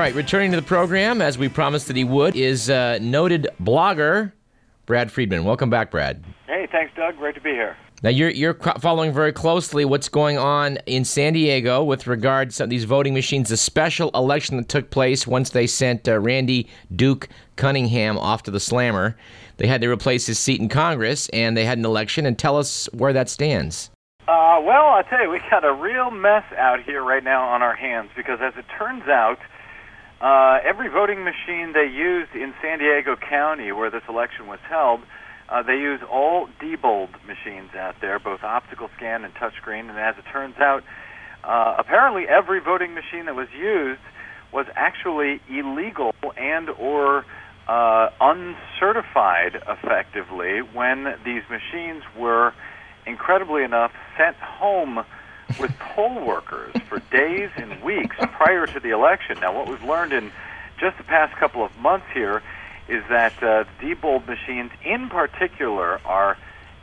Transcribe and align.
All 0.00 0.06
right, 0.06 0.14
returning 0.14 0.50
to 0.52 0.56
the 0.56 0.66
program, 0.66 1.20
as 1.20 1.36
we 1.36 1.50
promised 1.50 1.86
that 1.88 1.94
he 1.94 2.04
would, 2.04 2.34
is 2.34 2.70
uh, 2.70 2.98
noted 3.02 3.46
blogger 3.62 4.32
Brad 4.86 5.12
Friedman. 5.12 5.44
Welcome 5.44 5.68
back, 5.68 5.90
Brad. 5.90 6.24
Hey, 6.46 6.66
thanks, 6.72 6.90
Doug. 6.96 7.18
Great 7.18 7.34
to 7.34 7.40
be 7.42 7.50
here. 7.50 7.76
Now, 8.02 8.08
you're, 8.08 8.30
you're 8.30 8.54
following 8.54 9.12
very 9.12 9.34
closely 9.34 9.84
what's 9.84 10.08
going 10.08 10.38
on 10.38 10.78
in 10.86 11.04
San 11.04 11.34
Diego 11.34 11.84
with 11.84 12.06
regard 12.06 12.48
to 12.52 12.66
these 12.66 12.84
voting 12.84 13.12
machines, 13.12 13.50
the 13.50 13.58
special 13.58 14.10
election 14.14 14.56
that 14.56 14.70
took 14.70 14.88
place 14.88 15.26
once 15.26 15.50
they 15.50 15.66
sent 15.66 16.08
uh, 16.08 16.18
Randy 16.18 16.66
Duke 16.96 17.28
Cunningham 17.56 18.16
off 18.16 18.42
to 18.44 18.50
the 18.50 18.58
slammer. 18.58 19.18
They 19.58 19.66
had 19.66 19.82
to 19.82 19.90
replace 19.90 20.24
his 20.24 20.38
seat 20.38 20.62
in 20.62 20.70
Congress, 20.70 21.28
and 21.28 21.54
they 21.54 21.66
had 21.66 21.76
an 21.76 21.84
election. 21.84 22.24
And 22.24 22.38
tell 22.38 22.56
us 22.56 22.88
where 22.94 23.12
that 23.12 23.28
stands. 23.28 23.90
Uh, 24.26 24.60
well, 24.62 24.94
I 24.94 25.02
tell 25.10 25.20
you, 25.20 25.28
we 25.28 25.42
got 25.50 25.62
a 25.62 25.74
real 25.74 26.10
mess 26.10 26.44
out 26.56 26.82
here 26.82 27.04
right 27.04 27.22
now 27.22 27.46
on 27.46 27.60
our 27.60 27.76
hands 27.76 28.08
because, 28.16 28.38
as 28.40 28.54
it 28.56 28.64
turns 28.78 29.06
out, 29.08 29.38
uh, 30.20 30.58
every 30.68 30.88
voting 30.88 31.24
machine 31.24 31.72
they 31.72 31.88
used 31.88 32.34
in 32.34 32.52
San 32.62 32.78
Diego 32.78 33.16
County, 33.16 33.72
where 33.72 33.90
this 33.90 34.02
election 34.08 34.46
was 34.46 34.58
held, 34.68 35.00
uh, 35.48 35.62
they 35.62 35.74
use 35.74 36.00
all 36.10 36.48
Diebold 36.60 37.10
machines 37.26 37.70
out 37.74 37.96
there, 38.00 38.18
both 38.18 38.42
optical 38.42 38.88
scan 38.96 39.24
and 39.24 39.34
touchscreen. 39.34 39.88
And 39.88 39.98
as 39.98 40.14
it 40.18 40.24
turns 40.30 40.56
out, 40.58 40.84
uh, 41.42 41.76
apparently 41.78 42.24
every 42.28 42.60
voting 42.60 42.94
machine 42.94 43.26
that 43.26 43.34
was 43.34 43.48
used 43.58 44.00
was 44.52 44.66
actually 44.76 45.40
illegal 45.48 46.12
and 46.36 46.68
or 46.70 47.24
uh, 47.66 48.10
uncertified, 48.20 49.56
effectively, 49.66 50.60
when 50.74 51.14
these 51.24 51.42
machines 51.48 52.02
were 52.18 52.52
incredibly 53.06 53.64
enough 53.64 53.92
sent 54.18 54.36
home 54.36 54.98
with 55.58 55.70
poll 55.78 56.24
workers 56.24 56.74
for 56.88 57.00
days 57.10 57.50
and 57.56 57.82
weeks 57.82 58.16
prior 58.32 58.66
to 58.66 58.80
the 58.80 58.90
election. 58.90 59.40
Now, 59.40 59.56
what 59.56 59.68
we've 59.68 59.82
learned 59.82 60.12
in 60.12 60.30
just 60.78 60.96
the 60.98 61.04
past 61.04 61.36
couple 61.38 61.64
of 61.64 61.76
months 61.76 62.06
here 62.14 62.42
is 62.88 63.04
that 63.08 63.34
uh, 63.42 63.64
Diebold 63.80 64.26
machines, 64.26 64.70
in 64.84 65.08
particular, 65.08 66.00
are 66.04 66.36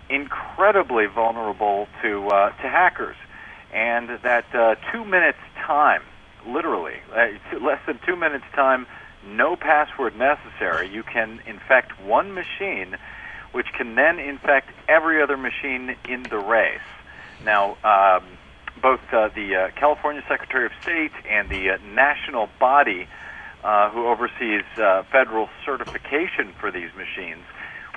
incredibly 0.09 1.05
vulnerable 1.05 1.87
to 2.01 2.27
uh, 2.29 2.49
to 2.61 2.69
hackers, 2.69 3.17
and 3.73 4.09
that 4.23 4.45
uh, 4.55 4.75
two 4.91 5.03
minutes 5.03 5.39
time, 5.65 6.01
literally 6.47 6.95
uh, 7.13 7.27
less 7.59 7.79
than 7.85 7.99
two 8.05 8.15
minutes 8.15 8.45
time, 8.55 8.85
no 9.25 9.55
password 9.55 10.15
necessary, 10.15 10.87
you 10.89 11.03
can 11.03 11.41
infect 11.45 11.99
one 11.99 12.33
machine, 12.33 12.95
which 13.51 13.67
can 13.77 13.95
then 13.95 14.19
infect 14.19 14.69
every 14.87 15.21
other 15.21 15.35
machine 15.35 15.95
in 16.07 16.23
the 16.29 16.37
race. 16.37 16.79
Now. 17.43 17.77
Um, 17.83 18.36
both 18.81 19.01
uh, 19.11 19.29
the 19.35 19.55
uh, 19.55 19.69
California 19.79 20.23
Secretary 20.27 20.65
of 20.65 20.71
State 20.81 21.11
and 21.29 21.49
the 21.49 21.71
uh, 21.71 21.77
national 21.93 22.49
body 22.59 23.07
uh, 23.63 23.89
who 23.89 24.07
oversees 24.07 24.63
uh, 24.77 25.03
federal 25.11 25.49
certification 25.65 26.53
for 26.59 26.71
these 26.71 26.89
machines, 26.95 27.43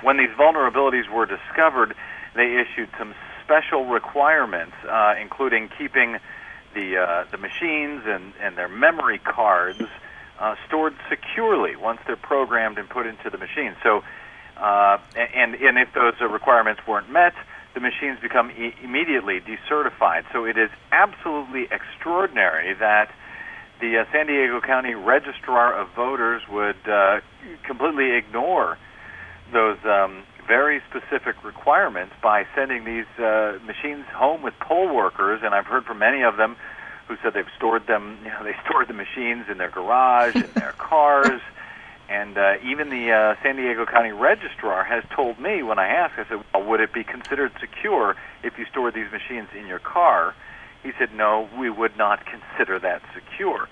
when 0.01 0.17
these 0.17 0.31
vulnerabilities 0.37 1.09
were 1.09 1.25
discovered, 1.25 1.95
they 2.35 2.57
issued 2.57 2.89
some 2.97 3.13
special 3.43 3.85
requirements, 3.85 4.73
uh, 4.89 5.13
including 5.21 5.69
keeping 5.77 6.17
the 6.73 6.97
uh, 6.97 7.25
the 7.31 7.37
machines 7.37 8.03
and, 8.05 8.33
and 8.41 8.57
their 8.57 8.69
memory 8.69 9.19
cards 9.19 9.81
uh, 10.39 10.55
stored 10.67 10.95
securely 11.09 11.75
once 11.75 11.99
they're 12.07 12.15
programmed 12.15 12.77
and 12.77 12.89
put 12.89 13.05
into 13.05 13.29
the 13.29 13.37
machine. 13.37 13.75
So, 13.83 14.03
uh, 14.57 14.97
and 15.15 15.55
and 15.55 15.77
if 15.77 15.93
those 15.93 16.13
requirements 16.21 16.81
weren't 16.87 17.09
met, 17.11 17.33
the 17.73 17.79
machines 17.79 18.19
become 18.21 18.51
e- 18.51 18.75
immediately 18.83 19.39
decertified. 19.39 20.23
So 20.33 20.45
it 20.45 20.57
is 20.57 20.69
absolutely 20.91 21.67
extraordinary 21.71 22.73
that 22.75 23.11
the 23.79 23.99
uh, 23.99 24.05
San 24.11 24.27
Diego 24.27 24.61
County 24.61 24.93
Registrar 24.93 25.73
of 25.73 25.89
Voters 25.95 26.41
would 26.49 26.77
uh, 26.87 27.21
completely 27.65 28.15
ignore 28.15 28.77
those 29.51 29.77
um, 29.85 30.23
very 30.47 30.81
specific 30.89 31.43
requirements 31.43 32.13
by 32.21 32.45
sending 32.55 32.85
these 32.85 33.09
uh, 33.17 33.57
machines 33.65 34.05
home 34.13 34.41
with 34.41 34.53
poll 34.59 34.93
workers. 34.93 35.41
And 35.43 35.53
I've 35.53 35.65
heard 35.65 35.85
from 35.85 35.99
many 35.99 36.23
of 36.23 36.37
them 36.37 36.55
who 37.07 37.15
said 37.23 37.33
they've 37.33 37.45
stored 37.57 37.87
them. 37.87 38.19
You 38.23 38.29
know, 38.29 38.43
they 38.43 38.55
stored 38.65 38.87
the 38.87 38.93
machines 38.93 39.45
in 39.49 39.57
their 39.57 39.71
garage, 39.71 40.35
in 40.35 40.53
their 40.53 40.73
cars. 40.77 41.41
And 42.11 42.37
uh, 42.37 42.55
even 42.61 42.89
the 42.89 43.09
uh, 43.09 43.41
San 43.41 43.55
Diego 43.55 43.85
County 43.85 44.11
Registrar 44.11 44.83
has 44.83 45.01
told 45.15 45.39
me 45.39 45.63
when 45.63 45.79
I 45.79 45.87
asked, 45.87 46.15
I 46.17 46.27
said, 46.27 46.43
well, 46.53 46.67
would 46.67 46.81
it 46.81 46.93
be 46.93 47.05
considered 47.05 47.53
secure 47.57 48.17
if 48.43 48.57
you 48.57 48.65
stored 48.69 48.95
these 48.95 49.09
machines 49.13 49.47
in 49.57 49.65
your 49.65 49.79
car? 49.79 50.35
He 50.83 50.91
said, 50.99 51.15
no, 51.15 51.47
we 51.57 51.69
would 51.69 51.95
not 51.97 52.19
consider 52.25 52.79
that 52.79 53.01
secure. 53.15 53.69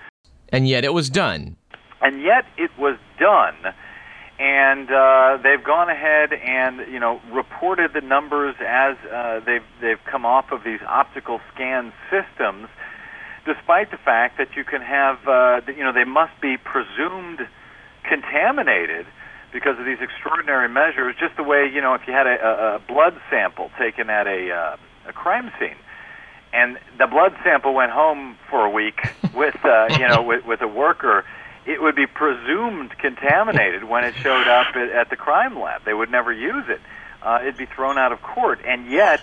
And 0.48 0.66
yet 0.66 0.84
it 0.84 0.94
was 0.94 1.10
done. 1.10 1.56
And 2.00 2.22
yet 2.22 2.46
it 2.56 2.70
was 2.78 2.96
done. 3.18 3.56
And 4.38 4.90
uh, 4.90 5.36
they've 5.42 5.62
gone 5.62 5.90
ahead 5.90 6.32
and 6.32 6.90
you 6.90 6.98
know 6.98 7.20
reported 7.30 7.92
the 7.92 8.00
numbers 8.00 8.54
as 8.66 8.96
uh, 9.12 9.40
they've 9.44 9.68
they've 9.82 10.02
come 10.10 10.24
off 10.24 10.50
of 10.50 10.64
these 10.64 10.80
optical 10.88 11.42
scan 11.52 11.92
systems, 12.08 12.68
despite 13.44 13.90
the 13.90 13.98
fact 13.98 14.38
that 14.38 14.56
you 14.56 14.64
can 14.64 14.80
have 14.80 15.18
uh, 15.28 15.60
you 15.66 15.84
know 15.84 15.92
they 15.92 16.04
must 16.04 16.32
be 16.40 16.56
presumed 16.56 17.40
contaminated 18.04 19.06
because 19.52 19.78
of 19.78 19.84
these 19.84 19.98
extraordinary 20.00 20.68
measures. 20.68 21.14
Just 21.18 21.36
the 21.36 21.42
way 21.42 21.68
you 21.72 21.80
know, 21.80 21.94
if 21.94 22.06
you 22.06 22.12
had 22.12 22.26
a, 22.26 22.76
a 22.76 22.78
blood 22.86 23.20
sample 23.30 23.70
taken 23.78 24.10
at 24.10 24.26
a 24.26 24.52
uh, 24.52 24.76
a 25.08 25.12
crime 25.12 25.50
scene, 25.58 25.76
and 26.52 26.78
the 26.98 27.06
blood 27.06 27.34
sample 27.42 27.74
went 27.74 27.92
home 27.92 28.36
for 28.48 28.64
a 28.64 28.70
week 28.70 29.00
with 29.34 29.56
uh, 29.64 29.88
you 29.98 30.08
know 30.08 30.22
with, 30.22 30.44
with 30.46 30.62
a 30.62 30.68
worker, 30.68 31.24
it 31.66 31.82
would 31.82 31.96
be 31.96 32.06
presumed 32.06 32.96
contaminated 32.98 33.84
when 33.84 34.04
it 34.04 34.14
showed 34.16 34.48
up 34.48 34.74
at, 34.74 34.90
at 34.90 35.10
the 35.10 35.16
crime 35.16 35.58
lab. 35.58 35.84
They 35.84 35.94
would 35.94 36.10
never 36.10 36.32
use 36.32 36.64
it. 36.68 36.80
Uh, 37.22 37.38
it'd 37.42 37.58
be 37.58 37.66
thrown 37.66 37.98
out 37.98 38.12
of 38.12 38.22
court, 38.22 38.60
and 38.66 38.90
yet 38.90 39.20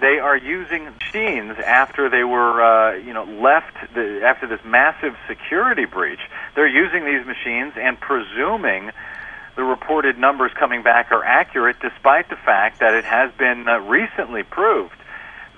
they 0.00 0.18
are 0.18 0.36
using 0.36 0.84
machines 0.84 1.58
after 1.58 2.08
they 2.08 2.24
were, 2.24 2.62
uh, 2.62 2.96
you 2.96 3.12
know, 3.12 3.24
left 3.24 3.74
the, 3.94 4.22
after 4.24 4.46
this 4.46 4.60
massive 4.64 5.16
security 5.28 5.84
breach. 5.84 6.20
They're 6.54 6.68
using 6.68 7.04
these 7.04 7.26
machines 7.26 7.74
and 7.76 7.98
presuming 7.98 8.90
the 9.56 9.62
reported 9.62 10.18
numbers 10.18 10.52
coming 10.58 10.82
back 10.82 11.10
are 11.12 11.24
accurate, 11.24 11.76
despite 11.80 12.28
the 12.28 12.36
fact 12.36 12.80
that 12.80 12.94
it 12.94 13.04
has 13.04 13.32
been 13.38 13.66
uh, 13.66 13.78
recently 13.80 14.42
proved 14.42 14.94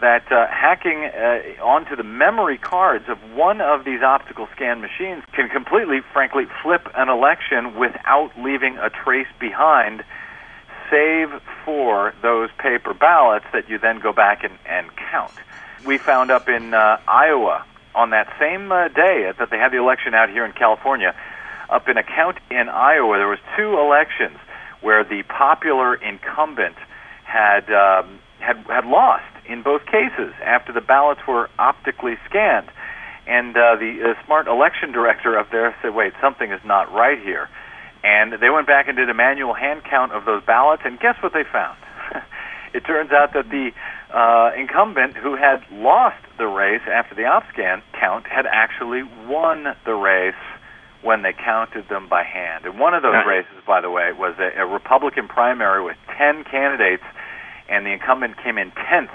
that 0.01 0.31
uh, 0.31 0.47
hacking 0.47 1.05
uh, 1.05 1.65
onto 1.65 1.97
the 1.97 2.05
memory 2.05 2.57
cards 2.57 3.05
of 3.09 3.19
one 3.35 3.61
of 3.61 3.85
these 3.85 4.03
optical 4.03 4.47
scan 4.55 4.81
machines 4.81 5.25
can 5.33 5.49
completely, 5.49 6.01
frankly, 6.13 6.45
flip 6.63 6.89
an 6.95 7.09
election 7.09 7.77
without 7.77 8.31
leaving 8.39 8.79
a 8.79 8.91
trace 8.91 9.27
behind 9.41 10.05
save 10.91 11.31
for 11.65 12.15
those 12.23 12.51
paper 12.59 12.95
ballots 12.95 13.47
that 13.53 13.69
you 13.69 13.79
then 13.79 14.01
go 14.01 14.13
back 14.13 14.45
and, 14.45 14.59
and 14.67 14.89
count. 14.97 15.33
We 15.87 15.99
found 15.99 16.31
up 16.31 16.49
in 16.49 16.75
uh, 16.75 17.01
Iowa 17.07 17.65
on 17.95 18.11
that 18.11 18.33
same 18.39 18.71
uh, 18.71 18.89
day 18.89 19.33
that 19.39 19.51
they 19.51 19.59
had 19.59 19.73
the 19.73 19.79
election 19.79 20.15
out 20.15 20.31
here 20.31 20.45
in 20.45 20.53
California, 20.53 21.15
up 21.69 21.89
in 21.89 21.97
a 21.97 22.03
county 22.03 22.41
in 22.51 22.69
Iowa, 22.69 23.19
there 23.19 23.29
was 23.29 23.41
two 23.57 23.79
elections 23.79 24.39
where 24.81 25.05
the 25.05 25.23
popular 25.25 25.95
incumbent 25.95 26.77
had 27.25 27.71
um, 27.71 28.21
had 28.39 28.57
had 28.69 28.87
lost 28.87 29.25
in 29.47 29.63
both 29.63 29.85
cases 29.87 30.33
after 30.43 30.73
the 30.73 30.81
ballots 30.81 31.21
were 31.27 31.51
optically 31.59 32.17
scanned. 32.29 32.71
And 33.27 33.55
uh, 33.57 33.77
the 33.77 34.15
uh, 34.17 34.25
smart 34.25 34.47
election 34.47 34.93
director 34.93 35.39
up 35.39 35.51
there 35.51 35.77
said, 35.83 35.95
"Wait, 35.95 36.15
something 36.21 36.51
is 36.51 36.65
not 36.65 36.93
right 36.93 37.21
here." 37.21 37.49
And 38.05 38.35
they 38.41 38.51
went 38.51 38.67
back 38.67 38.89
and 38.89 38.97
did 38.97 39.11
a 39.11 39.15
manual 39.15 39.55
hand 39.55 39.83
count 39.85 40.13
of 40.13 40.25
those 40.25 40.43
ballots, 40.45 40.83
and 40.85 40.99
guess 41.01 41.17
what 41.23 41.33
they 41.33 41.45
found? 41.45 41.79
it 42.75 42.85
turns 42.85 43.11
out 43.11 43.33
that 43.35 43.51
the 43.51 43.71
uh, 44.15 44.53
incumbent 44.57 45.17
who 45.17 45.37
had 45.37 45.65
lost 45.73 46.23
the 46.39 46.47
race 46.47 46.83
after 46.87 47.15
the 47.15 47.25
op 47.25 47.45
scan 47.53 47.83
count 47.99 48.27
had 48.27 48.47
actually 48.47 49.03
won 49.27 49.75
the 49.85 49.93
race 49.93 50.35
when 51.03 51.23
they 51.23 51.33
counted 51.33 51.89
them 51.89 52.09
by 52.09 52.25
hand. 52.25 52.65
And 52.65 52.79
one 52.79 52.95
of 52.95 53.03
those 53.03 53.25
races, 53.27 53.55
by 53.67 53.81
the 53.81 53.91
way, 53.91 54.13
was 54.13 54.35
a, 54.39 54.63
a 54.63 54.67
Republican 54.67 55.29
primary 55.29 55.85
with 55.85 55.97
10 56.17 56.45
candidates, 56.45 57.05
and 57.69 57.87
the 57.87 57.91
incumbent 57.91 58.37
came 58.43 58.59
in 58.59 58.73
10th 58.73 59.15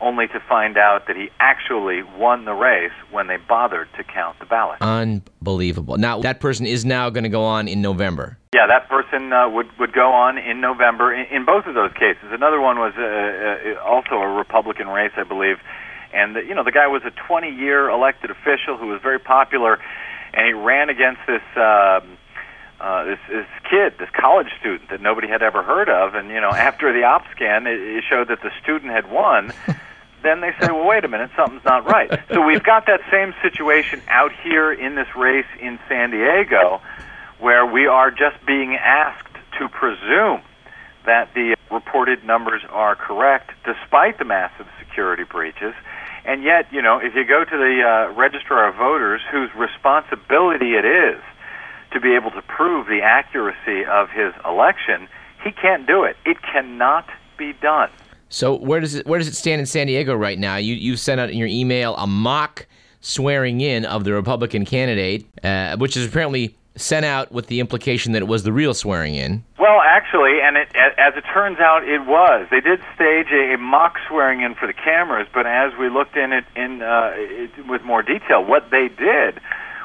only 0.00 0.28
to 0.28 0.40
find 0.48 0.76
out 0.76 1.06
that 1.06 1.16
he 1.16 1.30
actually 1.40 2.02
won 2.02 2.44
the 2.44 2.52
race 2.52 2.92
when 3.10 3.26
they 3.26 3.36
bothered 3.36 3.88
to 3.96 4.04
count 4.04 4.38
the 4.38 4.46
ballots. 4.46 4.80
Unbelievable. 4.80 5.96
Now, 5.96 6.20
that 6.20 6.40
person 6.40 6.66
is 6.66 6.84
now 6.84 7.10
going 7.10 7.24
to 7.24 7.30
go 7.30 7.44
on 7.44 7.68
in 7.68 7.82
November. 7.82 8.38
Yeah, 8.54 8.66
that 8.66 8.88
person 8.88 9.32
uh, 9.32 9.48
would 9.48 9.66
would 9.78 9.92
go 9.92 10.10
on 10.10 10.38
in 10.38 10.60
November 10.60 11.12
in, 11.12 11.26
in 11.26 11.44
both 11.44 11.66
of 11.66 11.74
those 11.74 11.92
cases. 11.92 12.30
Another 12.30 12.60
one 12.60 12.78
was 12.78 12.94
uh, 12.96 13.02
uh, 13.02 13.82
also 13.84 14.14
a 14.14 14.28
Republican 14.28 14.88
race, 14.88 15.12
I 15.16 15.24
believe, 15.24 15.58
and 16.14 16.36
you 16.36 16.54
know 16.54 16.64
the 16.64 16.72
guy 16.72 16.86
was 16.86 17.02
a 17.04 17.10
20-year 17.10 17.90
elected 17.90 18.30
official 18.30 18.78
who 18.78 18.86
was 18.86 19.02
very 19.02 19.18
popular, 19.18 19.78
and 20.32 20.46
he 20.46 20.52
ran 20.52 20.88
against 20.88 21.20
this. 21.26 21.42
Uh, 21.56 22.00
uh, 22.80 23.04
this, 23.04 23.18
this 23.28 23.46
kid, 23.68 23.94
this 23.98 24.08
college 24.12 24.46
student 24.60 24.88
that 24.90 25.00
nobody 25.00 25.26
had 25.26 25.42
ever 25.42 25.64
heard 25.64 25.88
of, 25.88 26.14
and 26.14 26.28
you 26.28 26.40
know, 26.40 26.50
after 26.54 26.92
the 26.92 27.02
op 27.02 27.24
scan, 27.34 27.66
it, 27.66 27.80
it 27.80 28.04
showed 28.08 28.28
that 28.28 28.40
the 28.40 28.50
student 28.62 28.92
had 28.92 29.10
won, 29.10 29.52
then 30.22 30.40
they 30.40 30.50
say, 30.60 30.72
well, 30.72 30.86
wait 30.86 31.04
a 31.04 31.08
minute, 31.08 31.30
something's 31.36 31.64
not 31.64 31.86
right. 31.86 32.10
So 32.32 32.46
we've 32.46 32.62
got 32.62 32.86
that 32.86 33.00
same 33.10 33.34
situation 33.42 34.02
out 34.08 34.32
here 34.44 34.72
in 34.72 34.94
this 34.94 35.08
race 35.16 35.46
in 35.60 35.78
San 35.88 36.10
Diego 36.10 36.80
where 37.38 37.64
we 37.64 37.86
are 37.86 38.10
just 38.10 38.44
being 38.46 38.74
asked 38.74 39.34
to 39.58 39.68
presume 39.68 40.42
that 41.06 41.32
the 41.34 41.56
reported 41.70 42.24
numbers 42.24 42.62
are 42.70 42.94
correct 42.94 43.50
despite 43.64 44.18
the 44.18 44.24
massive 44.24 44.66
security 44.78 45.24
breaches. 45.24 45.74
And 46.24 46.42
yet, 46.42 46.70
you 46.72 46.82
know, 46.82 46.98
if 46.98 47.14
you 47.14 47.24
go 47.24 47.44
to 47.44 47.56
the 47.56 47.82
uh, 47.82 48.12
registrar 48.14 48.68
of 48.68 48.76
voters 48.76 49.22
whose 49.30 49.50
responsibility 49.56 50.74
it 50.74 50.84
is 50.84 51.22
to 51.92 52.00
be 52.00 52.14
able 52.14 52.30
to 52.32 52.42
prove 52.42 52.86
the 52.86 53.00
accuracy 53.02 53.86
of 53.86 54.10
his 54.10 54.34
election, 54.44 55.08
he 55.42 55.50
can't 55.50 55.86
do 55.86 56.04
it. 56.04 56.16
It 56.26 56.42
cannot 56.42 57.08
be 57.38 57.54
done. 57.54 57.90
So 58.28 58.56
where 58.56 58.80
does 58.80 58.94
it 58.94 59.06
where 59.06 59.18
does 59.18 59.28
it 59.28 59.34
stand 59.34 59.60
in 59.60 59.66
San 59.66 59.86
Diego 59.86 60.14
right 60.14 60.38
now? 60.38 60.56
You 60.56 60.74
you 60.74 60.96
sent 60.96 61.20
out 61.20 61.30
in 61.30 61.36
your 61.38 61.48
email 61.48 61.96
a 61.96 62.06
mock 62.06 62.66
swearing 63.00 63.60
in 63.60 63.84
of 63.84 64.04
the 64.04 64.12
Republican 64.12 64.64
candidate, 64.64 65.26
uh, 65.42 65.76
which 65.76 65.96
is 65.96 66.06
apparently 66.06 66.54
sent 66.76 67.04
out 67.04 67.32
with 67.32 67.46
the 67.48 67.60
implication 67.60 68.12
that 68.12 68.22
it 68.22 68.26
was 68.26 68.42
the 68.44 68.52
real 68.52 68.74
swearing 68.74 69.14
in. 69.14 69.44
Well, 69.58 69.80
actually, 69.84 70.40
and 70.40 70.56
it, 70.56 70.68
as 70.76 71.14
it 71.16 71.24
turns 71.32 71.58
out, 71.58 71.82
it 71.82 72.06
was. 72.06 72.46
They 72.50 72.60
did 72.60 72.80
stage 72.94 73.26
a, 73.32 73.56
mock 73.58 73.96
swearing 74.06 74.42
in 74.42 74.54
for 74.54 74.66
the 74.66 74.72
cameras, 74.72 75.26
but 75.34 75.46
as 75.46 75.72
we 75.78 75.88
looked 75.88 76.16
in 76.16 76.32
it 76.32 76.44
in 76.54 76.82
uh, 76.82 77.12
it, 77.16 77.66
with 77.66 77.82
more 77.82 78.02
detail, 78.02 78.44
what 78.44 78.70
they 78.70 78.88
did 78.88 79.40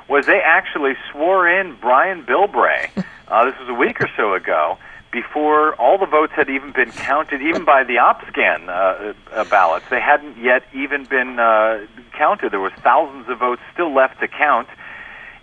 was 0.07 0.25
they 0.25 0.41
actually 0.41 0.93
swore 1.11 1.47
in 1.47 1.75
Brian 1.79 2.25
Bilbray. 2.25 2.89
Uh, 3.25 3.45
this 3.45 3.55
was 3.57 3.69
a 3.69 3.73
week 3.73 3.99
or 3.99 4.09
so 4.15 4.33
ago 4.33 4.77
before 5.13 5.75
all 5.75 5.99
the 5.99 6.07
votes 6.07 6.33
had 6.35 6.49
even 6.49 6.73
been 6.73 6.91
counted, 6.91 7.41
even 7.41 7.63
by 7.63 7.83
the 7.83 7.97
OpScan 7.97 8.67
uh, 8.67 9.13
uh, 9.31 9.45
ballots. 9.45 9.85
They 9.89 10.01
hadn't 10.01 10.43
yet 10.43 10.63
even 10.73 11.05
been 11.05 11.39
uh, 11.39 11.85
counted. 12.17 12.51
There 12.51 12.59
was 12.59 12.73
thousands 12.83 13.29
of 13.29 13.37
votes 13.37 13.61
still 13.71 13.93
left 13.93 14.19
to 14.21 14.27
count, 14.27 14.67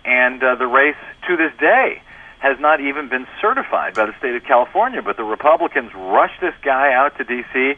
and 0.03 0.43
uh, 0.43 0.55
the 0.55 0.67
race 0.67 0.99
to 1.27 1.37
this 1.37 1.53
day 1.57 2.03
has 2.39 2.59
not 2.59 2.81
even 2.81 3.07
been 3.07 3.25
certified 3.39 3.93
by 3.95 4.05
the 4.05 4.17
state 4.19 4.35
of 4.35 4.43
California. 4.43 5.01
But 5.01 5.15
the 5.15 5.23
Republicans 5.23 5.91
rushed 5.95 6.41
this 6.41 6.55
guy 6.61 6.91
out 6.93 7.17
to 7.17 7.23
D.C., 7.23 7.75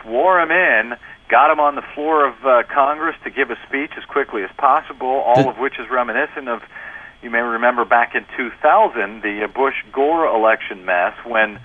swore 0.00 0.40
him 0.40 0.50
in, 0.50 0.96
got 1.28 1.50
him 1.50 1.58
on 1.58 1.74
the 1.74 1.84
floor 1.94 2.26
of 2.26 2.34
uh, 2.44 2.62
Congress 2.72 3.16
to 3.24 3.30
give 3.30 3.50
a 3.50 3.58
speech 3.66 3.92
as 3.96 4.04
quickly 4.04 4.42
as 4.44 4.50
possible, 4.56 5.08
all 5.08 5.48
of 5.48 5.58
which 5.58 5.78
is 5.78 5.90
reminiscent 5.90 6.48
of 6.48 6.62
you 7.22 7.30
may 7.30 7.40
remember 7.40 7.84
back 7.84 8.14
in 8.14 8.24
2000, 8.36 9.22
the 9.22 9.44
uh, 9.44 9.46
Bush 9.48 9.74
Gore 9.92 10.26
election 10.26 10.84
mess 10.84 11.14
when, 11.24 11.60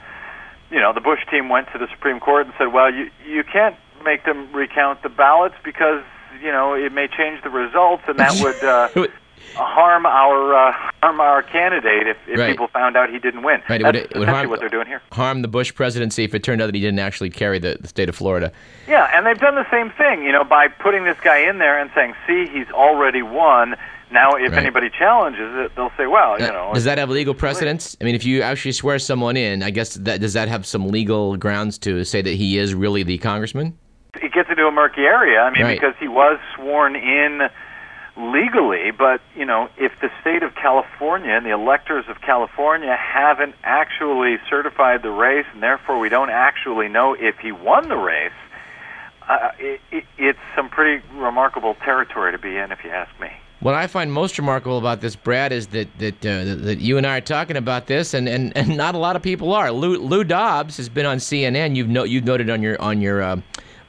you 0.70 0.80
know, 0.80 0.94
the 0.94 1.02
Bush 1.02 1.20
team 1.30 1.50
went 1.50 1.68
to 1.74 1.78
the 1.78 1.88
Supreme 1.92 2.20
Court 2.20 2.46
and 2.46 2.56
said, 2.58 2.74
well, 2.74 2.94
you, 2.94 3.10
you 3.26 3.44
can't 3.44 3.76
make 4.04 4.26
them 4.26 4.52
recount 4.54 5.02
the 5.04 5.10
ballots 5.10 5.56
because, 5.64 6.04
you 6.42 6.52
know, 6.52 6.74
it 6.74 6.92
may 6.92 7.08
change 7.08 7.42
the 7.44 7.50
results 7.50 8.04
and 8.08 8.20
that 8.20 8.34
would. 8.42 8.64
Uh, 8.64 9.08
harm 9.54 10.06
our 10.06 10.54
uh, 10.54 10.74
harm 11.02 11.20
our 11.22 11.44
candidate 11.44 12.08
if, 12.08 12.18
if 12.28 12.40
right. 12.40 12.52
people 12.52 12.68
found 12.68 12.98
out 12.98 13.10
he 13.10 13.20
didn't 13.20 13.44
win. 13.44 13.62
Right. 13.70 13.82
That's 13.82 13.98
it 13.98 14.04
would, 14.10 14.16
it 14.16 14.20
would 14.20 14.28
harm, 14.28 14.50
what 14.50 14.60
they're 14.60 14.70
doing 14.70 14.88
here. 14.88 15.02
Harm 15.12 15.42
the 15.42 15.48
Bush 15.48 15.74
presidency 15.74 16.24
if 16.24 16.34
it 16.34 16.44
turned 16.44 16.62
out 16.62 16.68
that 16.68 16.76
he 16.76 16.82
didn't 16.82 17.00
actually 17.00 17.30
carry 17.30 17.60
the, 17.60 17.78
the 17.80 17.88
state 17.88 18.10
of 18.10 18.16
Florida. 18.16 18.52
Yeah, 18.88 19.10
and 19.14 19.26
they've 19.26 19.40
done 19.40 19.56
the 19.56 19.70
same 19.72 19.92
thing, 19.92 20.24
you 20.24 20.32
know, 20.32 20.44
by 20.44 20.68
putting 20.68 21.06
this 21.06 21.18
guy 21.24 21.38
in 21.50 21.60
there 21.60 21.80
and 21.80 21.90
saying, 21.96 22.16
"See, 22.28 22.48
he's 22.48 22.70
already 22.72 23.22
won." 23.22 23.76
Now, 24.16 24.36
if 24.36 24.54
right. 24.54 24.60
anybody 24.60 24.90
challenges 24.90 25.52
it, 25.56 25.76
they'll 25.76 25.92
say, 25.98 26.08
"Well, 26.08 26.40
you 26.40 26.48
know." 26.48 26.72
Does 26.74 26.86
that 26.86 26.98
have 26.98 27.10
legal 27.10 27.34
precedence? 27.34 27.98
I 28.00 28.06
mean, 28.06 28.16
if 28.16 28.24
you 28.24 28.42
actually 28.42 28.72
swear 28.72 28.98
someone 28.98 29.36
in, 29.36 29.62
I 29.62 29.72
guess 29.72 29.96
that 29.96 30.22
does 30.22 30.32
that 30.34 30.48
have 30.48 30.66
some 30.66 30.88
legal 30.88 31.36
grounds 31.36 31.78
to 31.80 32.06
say 32.06 32.22
that 32.22 32.34
he 32.34 32.58
is 32.58 32.74
really 32.74 33.04
the 33.04 33.18
congressman? 33.18 33.78
It 34.22 34.32
gets 34.32 34.50
into 34.50 34.66
a 34.66 34.72
murky 34.72 35.02
area. 35.02 35.42
I 35.42 35.52
mean, 35.52 35.64
right. 35.64 35.78
because 35.78 35.96
he 36.00 36.08
was 36.08 36.40
sworn 36.56 36.96
in 36.96 37.50
legally, 38.16 38.92
but 38.98 39.20
you 39.36 39.44
know, 39.44 39.68
if 39.78 39.92
the 40.00 40.10
state 40.22 40.44
of 40.44 40.56
California 40.56 41.32
and 41.32 41.46
the 41.46 41.52
electors 41.52 42.06
of 42.08 42.22
California 42.22 42.96
haven't 42.96 43.56
actually 43.66 44.38
certified 44.50 45.02
the 45.04 45.12
race, 45.12 45.46
and 45.54 45.62
therefore 45.62 46.00
we 46.00 46.08
don't 46.08 46.30
actually 46.30 46.88
know 46.88 47.18
if 47.20 47.38
he 47.40 47.52
won 47.52 47.90
the 47.90 47.98
race, 47.98 48.32
uh, 49.28 49.50
it, 49.60 49.82
it, 49.92 50.06
it's 50.18 50.40
some 50.56 50.70
pretty 50.70 51.06
remarkable 51.16 51.76
territory 51.84 52.32
to 52.32 52.38
be 52.38 52.56
in, 52.56 52.72
if 52.72 52.82
you 52.86 52.92
ask 52.92 53.12
me. 53.20 53.32
What 53.66 53.74
I 53.74 53.88
find 53.88 54.14
most 54.14 54.38
remarkable 54.38 54.78
about 54.78 55.02
this, 55.02 55.16
Brad, 55.16 55.52
is 55.52 55.66
that 55.70 55.88
that 55.98 56.24
uh, 56.24 56.54
that 56.66 56.78
you 56.82 57.00
and 57.00 57.08
I 57.08 57.18
are 57.18 57.22
talking 57.22 57.58
about 57.58 57.88
this, 57.88 58.14
and, 58.14 58.30
and, 58.30 58.56
and 58.56 58.78
not 58.78 58.94
a 58.94 59.00
lot 59.00 59.16
of 59.16 59.24
people 59.24 59.54
are. 59.54 59.72
Lou, 59.72 59.98
Lou 59.98 60.24
Dobbs 60.24 60.78
has 60.78 60.88
been 60.88 61.08
on 61.08 61.18
CNN. 61.18 61.76
You've 61.76 61.90
no, 61.90 62.04
you've 62.04 62.26
noted 62.26 62.52
on 62.52 62.62
your 62.62 62.80
on 62.80 63.02
your 63.02 63.24
uh, 63.24 63.38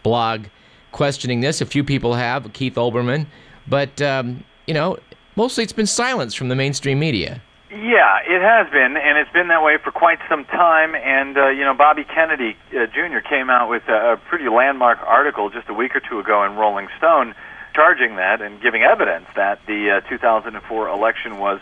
blog 0.03 0.47
questioning 0.93 1.43
this. 1.43 1.61
A 1.61 1.67
few 1.67 1.85
people 1.85 2.15
have. 2.15 2.51
Keith 2.55 2.77
Olbermann. 2.77 3.27
But, 3.69 4.01
um, 4.01 4.45
you 4.67 4.73
know, 4.73 4.97
mostly 5.37 5.63
it's 5.63 5.75
been 5.75 5.85
silence 5.85 6.33
from 6.33 6.49
the 6.49 6.57
mainstream 6.57 6.99
media. 6.99 7.43
Yeah, 7.69 8.21
it 8.25 8.41
has 8.41 8.73
been, 8.73 8.97
and 8.97 9.19
it's 9.19 9.33
been 9.33 9.49
that 9.49 9.63
way 9.63 9.77
for 9.85 9.91
quite 9.91 10.21
some 10.27 10.47
time. 10.47 10.95
And 10.95 11.37
uh, 11.37 11.49
you 11.49 11.65
know, 11.65 11.75
Bobby 11.75 12.05
Kennedy 12.05 12.57
uh, 12.71 12.87
Jr. 12.87 13.19
came 13.29 13.51
out 13.51 13.69
with 13.69 13.83
a, 13.89 14.15
a 14.15 14.17
pretty 14.17 14.49
landmark 14.49 15.01
article 15.03 15.51
just 15.51 15.69
a 15.69 15.75
week 15.75 15.95
or 15.95 16.01
two 16.01 16.19
ago 16.19 16.45
in 16.45 16.57
Rolling 16.57 16.89
Stone, 16.97 17.35
charging 17.77 18.17
that 18.17 18.41
and 18.41 18.61
giving 18.61 18.83
evidence 18.83 19.27
that 19.37 19.61
the 19.67 20.03
uh, 20.05 20.09
2004 20.09 20.89
election 20.89 21.39
was 21.39 21.61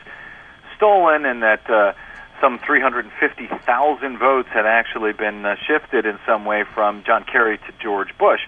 stolen 0.77 1.27
and 1.27 1.43
that 1.43 1.69
uh, 1.69 1.93
some 2.41 2.59
350,000 2.61 4.19
votes 4.19 4.49
had 4.49 4.65
actually 4.65 5.13
been 5.13 5.45
uh, 5.45 5.57
shifted 5.67 6.07
in 6.07 6.19
some 6.25 6.47
way 6.47 6.65
from 6.75 7.03
John 7.05 7.25
Kerry 7.25 7.59
to 7.59 7.73
George 7.83 8.17
Bush 8.17 8.41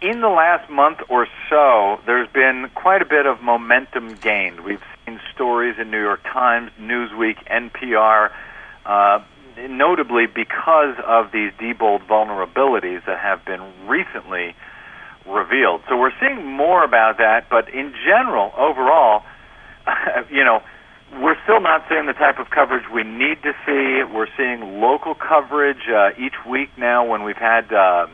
in 0.00 0.20
the 0.20 0.28
last 0.28 0.68
month 0.70 1.00
or 1.08 1.26
so, 1.48 2.00
there's 2.06 2.28
been 2.28 2.70
quite 2.74 3.02
a 3.02 3.06
bit 3.06 3.26
of 3.26 3.42
momentum 3.42 4.14
gained. 4.16 4.60
We've 4.60 4.82
seen 5.04 5.20
stories 5.34 5.76
in 5.78 5.90
New 5.90 6.00
York 6.00 6.22
Times, 6.22 6.70
Newsweek, 6.78 7.44
NPR, 7.46 8.30
uh, 8.84 9.22
notably 9.68 10.26
because 10.26 10.96
of 11.04 11.32
these 11.32 11.50
Diebold 11.52 12.06
vulnerabilities 12.06 13.04
that 13.06 13.18
have 13.18 13.44
been 13.44 13.62
recently 13.86 14.54
revealed. 15.28 15.82
So 15.88 15.96
we're 15.96 16.14
seeing 16.20 16.44
more 16.44 16.84
about 16.84 17.18
that, 17.18 17.48
but 17.50 17.68
in 17.68 17.92
general, 18.04 18.52
overall, 18.56 19.22
you 20.30 20.44
know, 20.44 20.62
we're 21.20 21.36
still 21.44 21.60
not 21.60 21.84
seeing 21.88 22.06
the 22.06 22.12
type 22.14 22.38
of 22.38 22.50
coverage 22.50 22.84
we 22.92 23.04
need 23.04 23.42
to 23.42 23.52
see. 23.64 24.02
We're 24.12 24.28
seeing 24.36 24.80
local 24.80 25.14
coverage 25.14 25.88
uh, 25.88 26.10
each 26.18 26.34
week 26.48 26.70
now 26.76 27.06
when 27.06 27.22
we've 27.22 27.36
had. 27.36 27.72
Uh, 27.72 28.06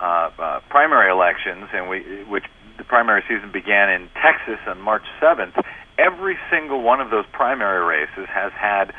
uh, 0.00 0.30
uh, 0.38 0.60
primary 0.70 1.10
elections, 1.10 1.68
and 1.74 1.86
we, 1.86 2.24
which 2.24 2.44
the 2.78 2.84
primary 2.84 3.22
season 3.28 3.52
began 3.52 3.90
in 3.90 4.08
Texas 4.14 4.58
on 4.66 4.80
March 4.80 5.04
7th, 5.20 5.62
every 5.98 6.38
single 6.50 6.80
one 6.80 7.02
of 7.02 7.10
those 7.10 7.26
primary 7.32 7.84
races 7.84 8.26
has 8.32 8.50
had 8.52 8.94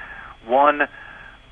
one 0.46 0.82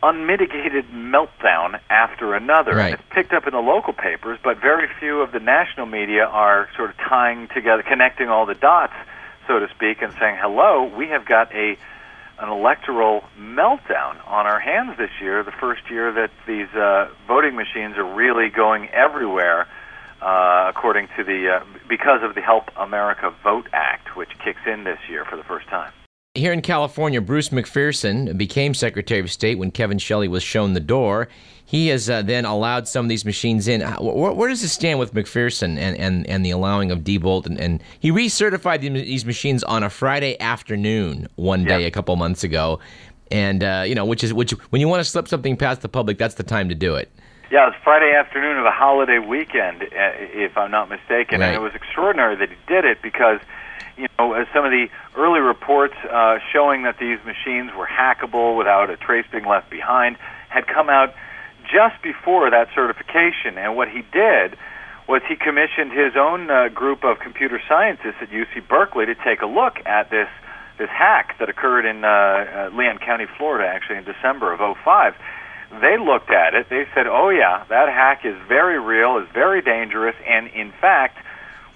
unmitigated 0.02 0.86
meltdown 0.92 1.80
after 1.90 2.34
another. 2.34 2.76
Right. 2.76 2.94
It's 2.94 3.04
picked 3.10 3.34
up 3.34 3.48
in 3.48 3.54
the 3.54 3.60
local 3.60 3.94
papers, 3.94 4.40
but 4.44 4.60
very 4.60 4.88
few 5.00 5.22
of 5.22 5.32
the 5.32 5.40
national 5.40 5.86
media 5.86 6.26
are 6.26 6.70
sort 6.76 6.92
of 6.92 6.98
tying 6.98 7.48
together, 7.54 7.84
connecting 7.84 8.30
all 8.30 8.46
the 8.46 8.56
dots, 8.56 8.94
so 9.48 9.60
to 9.60 9.68
speak, 9.70 10.02
and 10.02 10.14
saying, 10.20 10.38
hello, 10.40 10.84
we 10.84 11.08
have 11.08 11.26
got 11.26 11.54
a 11.54 11.78
an 12.40 12.48
electoral 12.48 13.24
meltdown 13.38 14.16
on 14.26 14.48
our 14.48 14.62
hands 14.62 14.98
this 14.98 15.10
year, 15.20 15.44
the 15.44 15.52
first 15.52 15.82
year 15.90 16.12
that 16.14 16.32
these 16.48 16.70
uh, 16.74 17.10
voting 17.28 17.54
machines 17.56 17.98
are 17.98 18.16
really 18.16 18.50
going 18.50 18.88
everywhere, 18.90 19.68
uh, 20.22 20.72
according 20.74 21.10
to 21.18 21.24
the 21.26 21.58
uh, 21.60 21.66
because 21.90 22.24
of 22.24 22.36
the 22.36 22.42
Help 22.42 22.72
America 22.78 23.34
Vote 23.44 23.68
Act, 23.74 24.16
which 24.16 24.30
kicks 24.44 24.62
in 24.66 24.86
this 24.86 25.00
year 25.10 25.26
for 25.26 25.36
the 25.36 25.44
first 25.44 25.68
time. 25.68 25.92
Here 26.40 26.54
in 26.54 26.62
California, 26.62 27.20
Bruce 27.20 27.50
McPherson 27.50 28.38
became 28.38 28.74
Secretary 28.74 29.20
of 29.20 29.30
State 29.30 29.58
when 29.58 29.72
Kevin 29.72 29.98
Shelley 29.98 30.30
was 30.30 30.42
shown 30.42 30.74
the 30.74 30.80
door. 30.80 31.28
He 31.66 31.90
has 31.90 32.10
uh, 32.10 32.22
then 32.22 32.46
allowed 32.46 32.88
some 32.88 33.04
of 33.04 33.10
these 33.10 33.26
machines 33.26 33.68
in. 33.68 33.82
Where, 33.82 34.32
where, 34.32 34.48
does 34.48 34.64
it 34.64 34.70
stand 34.70 35.00
with 35.00 35.14
McPherson 35.14 35.78
and, 35.78 35.98
and, 35.98 36.26
and 36.28 36.46
the 36.46 36.52
allowing 36.52 36.92
of 36.92 37.00
Diebold? 37.00 37.46
And, 37.46 37.60
and 37.60 37.84
he 38.00 38.10
recertified 38.10 38.80
these 38.80 39.26
machines 39.26 39.66
on 39.66 39.84
a 39.84 39.90
Friday 39.90 40.40
afternoon 40.40 41.28
one 41.36 41.66
day 41.66 41.84
a 41.84 41.92
couple 41.92 42.16
months 42.16 42.46
ago. 42.46 42.80
And, 43.30 43.62
uh, 43.62 43.84
you 43.86 43.94
know, 43.94 44.06
which 44.06 44.24
is 44.24 44.34
which 44.34 44.52
when 44.70 44.80
you 44.80 44.88
want 44.88 45.02
to 45.02 45.10
slip 45.10 45.28
something 45.28 45.58
past 45.58 45.82
the 45.82 45.90
public, 45.90 46.18
that's 46.18 46.36
the 46.36 46.44
time 46.44 46.70
to 46.70 46.76
do 46.76 46.96
it. 46.96 47.12
Yeah, 47.52 47.64
it 47.64 47.74
was 47.74 47.76
Friday 47.84 48.14
afternoon 48.14 48.58
of 48.58 48.66
a 48.66 48.72
holiday 48.72 49.20
weekend, 49.20 49.82
uh, 49.84 49.88
if 49.94 50.58
I'm 50.58 50.72
not 50.72 50.90
mistaken. 50.90 51.40
Right. 51.40 51.48
And 51.48 51.56
it 51.56 51.62
was 51.62 51.74
extraordinary 51.74 52.36
that 52.36 52.50
he 52.50 52.58
did 52.68 52.86
it 52.86 53.02
because– 53.02 53.40
you 54.00 54.08
know, 54.18 54.34
as 54.34 54.48
some 54.54 54.64
of 54.64 54.72
the 54.72 54.88
early 55.16 55.42
reports 55.42 55.96
uh, 56.10 56.40
showing 56.54 56.84
that 56.84 56.98
these 57.00 57.20
machines 57.26 57.72
were 57.78 57.86
hackable 57.86 58.58
without 58.58 58.90
a 58.90 58.96
trace 58.96 59.26
being 59.30 59.46
left 59.46 59.70
behind 59.70 60.16
had 60.48 60.66
come 60.68 60.90
out 60.90 61.14
just 61.64 62.02
before 62.02 62.50
that 62.50 62.70
certification. 62.74 63.58
And 63.58 63.76
what 63.76 63.90
he 63.90 64.02
did 64.14 64.58
was 65.08 65.22
he 65.28 65.36
commissioned 65.36 65.92
his 65.92 66.16
own 66.16 66.50
uh, 66.50 66.70
group 66.70 67.04
of 67.04 67.20
computer 67.20 67.62
scientists 67.68 68.16
at 68.22 68.30
UC 68.30 68.68
Berkeley 68.68 69.06
to 69.06 69.16
take 69.16 69.42
a 69.42 69.48
look 69.48 69.86
at 69.86 70.10
this 70.10 70.30
this 70.78 70.90
hack 70.90 71.38
that 71.40 71.50
occurred 71.50 71.84
in 71.84 72.06
uh, 72.06 72.08
uh, 72.08 72.70
Leon 72.74 73.00
County, 73.00 73.26
Florida, 73.38 73.68
actually 73.68 73.98
in 73.98 74.06
December 74.06 74.54
of 74.54 74.78
'05. 74.78 75.14
They 75.72 75.98
looked 75.98 76.32
at 76.32 76.56
it. 76.56 76.68
They 76.70 76.86
said, 76.96 77.06
"Oh 77.08 77.30
yeah, 77.30 77.64
that 77.70 77.90
hack 77.90 78.26
is 78.26 78.36
very 78.48 78.80
real, 78.80 79.18
is 79.18 79.28
very 79.34 79.62
dangerous." 79.62 80.16
And 80.28 80.48
in 80.48 80.72
fact, 80.82 81.18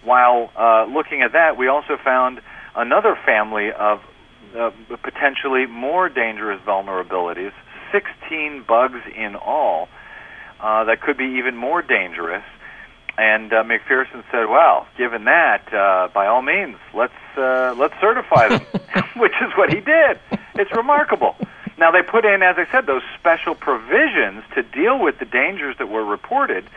while 0.03 0.51
uh, 0.57 0.85
looking 0.85 1.21
at 1.21 1.33
that, 1.33 1.57
we 1.57 1.67
also 1.67 1.97
found 2.03 2.41
another 2.75 3.17
family 3.25 3.71
of 3.71 4.01
uh, 4.57 4.71
potentially 5.01 5.65
more 5.67 6.09
dangerous 6.09 6.59
vulnerabilities. 6.65 7.53
16 7.91 8.63
bugs 8.67 9.00
in 9.15 9.35
all 9.35 9.88
uh, 10.59 10.83
that 10.85 11.01
could 11.01 11.17
be 11.17 11.35
even 11.38 11.55
more 11.55 11.81
dangerous. 11.81 12.43
And 13.15 13.53
uh, 13.53 13.63
McPherson 13.63 14.23
said, 14.31 14.50
"Well, 14.50 14.88
given 14.97 15.25
that, 15.25 15.71
uh, 15.71 16.07
by 16.13 16.25
all 16.25 16.41
means, 16.41 16.77
let's 16.95 17.13
uh, 17.38 17.75
let's 17.77 17.93
certify 18.01 18.50
them," 18.50 18.62
which 19.17 19.33
is 19.41 19.51
what 19.55 19.71
he 19.71 19.81
did. 19.81 20.19
It's 20.55 20.71
remarkable. 20.75 21.35
Now 21.77 21.91
they 21.91 22.01
put 22.01 22.25
in, 22.25 22.41
as 22.43 22.55
I 22.57 22.65
said, 22.71 22.85
those 22.85 23.01
special 23.19 23.55
provisions 23.55 24.43
to 24.55 24.63
deal 24.63 24.99
with 24.99 25.19
the 25.19 25.25
dangers 25.25 25.75
that 25.79 25.89
were 25.89 26.05
reported. 26.05 26.69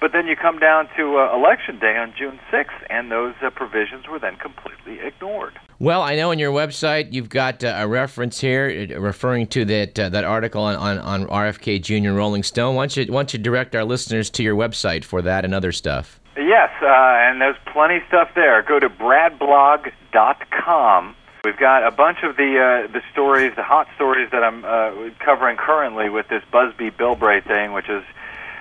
But 0.00 0.12
then 0.12 0.26
you 0.26 0.34
come 0.34 0.58
down 0.58 0.88
to 0.96 1.18
uh, 1.18 1.32
election 1.32 1.78
day 1.78 1.96
on 1.96 2.12
June 2.18 2.40
6th, 2.50 2.86
and 2.90 3.12
those 3.12 3.34
uh, 3.40 3.50
provisions 3.50 4.08
were 4.08 4.18
then 4.18 4.34
completely 4.34 4.98
ignored. 4.98 5.52
Well, 5.78 6.02
I 6.02 6.16
know 6.16 6.32
on 6.32 6.40
your 6.40 6.50
website 6.50 7.12
you've 7.12 7.28
got 7.28 7.62
uh, 7.62 7.74
a 7.76 7.86
reference 7.86 8.40
here 8.40 8.98
referring 8.98 9.46
to 9.48 9.64
that 9.66 9.98
uh, 9.98 10.08
that 10.08 10.24
article 10.24 10.62
on, 10.62 10.74
on, 10.76 10.98
on 10.98 11.26
RFK 11.28 11.80
Jr. 11.80 12.10
Rolling 12.12 12.42
Stone. 12.42 12.74
Why 12.74 12.86
don't, 12.86 12.96
you, 12.96 13.06
why 13.12 13.20
don't 13.20 13.32
you 13.32 13.38
direct 13.38 13.76
our 13.76 13.84
listeners 13.84 14.28
to 14.30 14.42
your 14.42 14.56
website 14.56 15.04
for 15.04 15.22
that 15.22 15.44
and 15.44 15.54
other 15.54 15.70
stuff? 15.70 16.18
Yes, 16.36 16.70
uh, 16.82 16.86
and 16.86 17.40
there's 17.40 17.56
plenty 17.72 17.98
of 17.98 18.02
stuff 18.08 18.30
there. 18.34 18.60
Go 18.62 18.80
to 18.80 18.88
bradblog.com. 18.88 21.14
We've 21.44 21.58
got 21.58 21.84
a 21.84 21.90
bunch 21.90 22.18
of 22.22 22.36
the 22.36 22.86
uh, 22.86 22.92
the 22.92 23.02
stories, 23.10 23.52
the 23.56 23.64
hot 23.64 23.88
stories 23.96 24.30
that 24.30 24.44
I'm 24.44 24.64
uh, 24.64 25.10
covering 25.18 25.56
currently 25.56 26.08
with 26.08 26.28
this 26.28 26.44
Busby 26.52 26.92
Bilbray 26.92 27.44
thing, 27.44 27.72
which 27.72 27.88
is 27.88 28.04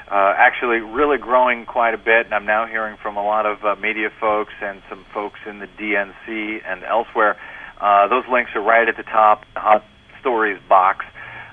uh, 0.09 0.33
actually 0.35 0.79
really 0.79 1.19
growing 1.19 1.67
quite 1.67 1.93
a 1.93 1.99
bit, 1.99 2.25
and 2.25 2.33
I'm 2.33 2.47
now 2.47 2.65
hearing 2.65 2.97
from 2.97 3.17
a 3.17 3.23
lot 3.23 3.45
of 3.45 3.63
uh, 3.63 3.75
media 3.79 4.09
folks 4.19 4.53
and 4.63 4.81
some 4.89 5.05
folks 5.13 5.39
in 5.45 5.59
the 5.59 5.67
DNC 5.67 6.63
and 6.65 6.83
elsewhere. 6.83 7.37
Uh, 7.79 8.07
those 8.07 8.23
links 8.31 8.49
are 8.55 8.61
right 8.61 8.89
at 8.89 8.97
the 8.97 9.03
top, 9.03 9.45
hot 9.55 9.85
stories 10.19 10.59
box. 10.67 11.05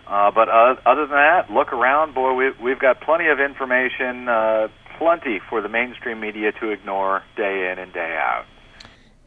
Uh, 0.06 0.30
but 0.30 0.48
uh, 0.48 0.76
other 0.86 1.02
than 1.02 1.10
that, 1.16 1.50
look 1.50 1.74
around, 1.74 2.14
boy. 2.14 2.32
We, 2.32 2.52
we've 2.52 2.78
got 2.78 3.02
plenty 3.02 3.26
of 3.28 3.38
information, 3.38 4.30
uh, 4.30 4.68
plenty 4.96 5.40
for 5.50 5.60
the 5.60 5.68
mainstream 5.68 6.20
media 6.20 6.52
to 6.52 6.70
ignore 6.70 7.22
day 7.36 7.70
in 7.70 7.78
and 7.78 7.92
day 7.92 8.16
out. 8.18 8.46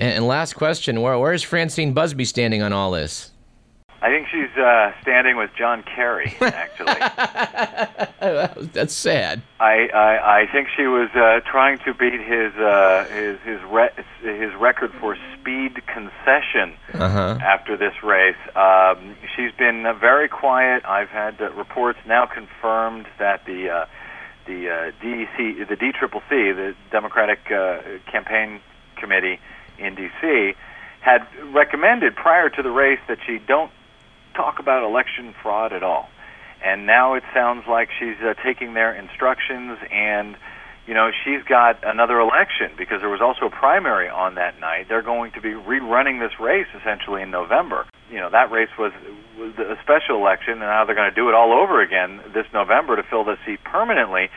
And, 0.01 0.13
and 0.15 0.27
last 0.27 0.53
question: 0.55 1.01
Where 1.01 1.17
where 1.19 1.31
is 1.31 1.43
Francine 1.43 1.93
Busby 1.93 2.25
standing 2.25 2.61
on 2.63 2.73
all 2.73 2.91
this? 2.91 3.29
I 4.03 4.09
think 4.09 4.27
she's 4.31 4.49
uh, 4.57 4.91
standing 5.03 5.37
with 5.37 5.51
John 5.55 5.83
Kerry, 5.83 6.35
actually. 6.41 6.95
That's 8.73 8.93
sad. 8.95 9.43
I, 9.59 9.89
I 9.93 10.41
I 10.41 10.45
think 10.51 10.69
she 10.75 10.87
was 10.87 11.09
uh, 11.15 11.41
trying 11.49 11.77
to 11.85 11.93
beat 11.93 12.19
his 12.19 12.51
uh, 12.55 13.05
his 13.13 13.37
his 13.45 13.59
re- 13.69 13.91
his 14.23 14.53
record 14.59 14.91
for 14.99 15.15
speed 15.39 15.75
concession 15.85 16.73
Uh-huh. 16.95 17.37
after 17.43 17.77
this 17.77 17.93
race. 18.03 18.35
Um, 18.55 19.15
she's 19.35 19.51
been 19.51 19.85
uh, 19.85 19.93
very 19.93 20.27
quiet. 20.27 20.83
I've 20.83 21.09
had 21.09 21.39
uh, 21.39 21.51
reports 21.51 21.99
now 22.07 22.25
confirmed 22.25 23.05
that 23.19 23.45
the 23.45 23.69
uh, 23.69 23.85
the 24.47 24.67
uh, 24.67 24.91
DEC, 25.03 25.67
the 25.69 25.75
DCCC, 25.77 26.55
the 26.55 26.73
Democratic 26.91 27.51
uh, 27.51 27.81
Campaign 28.11 28.61
Committee 28.97 29.39
in 29.81 29.95
D.C., 29.95 30.53
had 31.01 31.27
recommended 31.53 32.15
prior 32.15 32.49
to 32.49 32.61
the 32.61 32.69
race 32.69 32.99
that 33.07 33.17
she 33.25 33.39
don't 33.39 33.71
talk 34.35 34.59
about 34.59 34.83
election 34.83 35.33
fraud 35.41 35.73
at 35.73 35.83
all. 35.83 36.09
And 36.63 36.85
now 36.85 37.15
it 37.15 37.23
sounds 37.33 37.65
like 37.67 37.89
she's 37.99 38.17
uh, 38.21 38.35
taking 38.43 38.75
their 38.75 38.93
instructions 38.93 39.79
and 39.91 40.37
you 40.87 40.95
know, 40.95 41.11
she's 41.23 41.43
got 41.43 41.83
another 41.83 42.19
election 42.19 42.71
because 42.77 43.01
there 43.01 43.09
was 43.09 43.21
also 43.21 43.45
a 43.45 43.49
primary 43.49 44.09
on 44.09 44.35
that 44.35 44.59
night. 44.59 44.87
They're 44.89 45.03
going 45.03 45.31
to 45.33 45.41
be 45.41 45.49
rerunning 45.49 46.19
this 46.19 46.39
race 46.39 46.67
essentially 46.75 47.21
in 47.21 47.29
November. 47.29 47.85
You 48.09 48.17
know, 48.17 48.29
that 48.31 48.51
race 48.51 48.69
was, 48.77 48.91
was 49.37 49.53
a 49.59 49.77
special 49.83 50.17
election, 50.17 50.53
and 50.53 50.61
now 50.61 50.83
they're 50.85 50.95
going 50.95 51.09
to 51.09 51.15
do 51.15 51.29
it 51.29 51.35
all 51.35 51.53
over 51.53 51.81
again 51.81 52.19
this 52.33 52.45
November 52.51 52.95
to 52.95 53.03
fill 53.03 53.23
the 53.23 53.37
seat 53.45 53.63
permanently. 53.63 54.29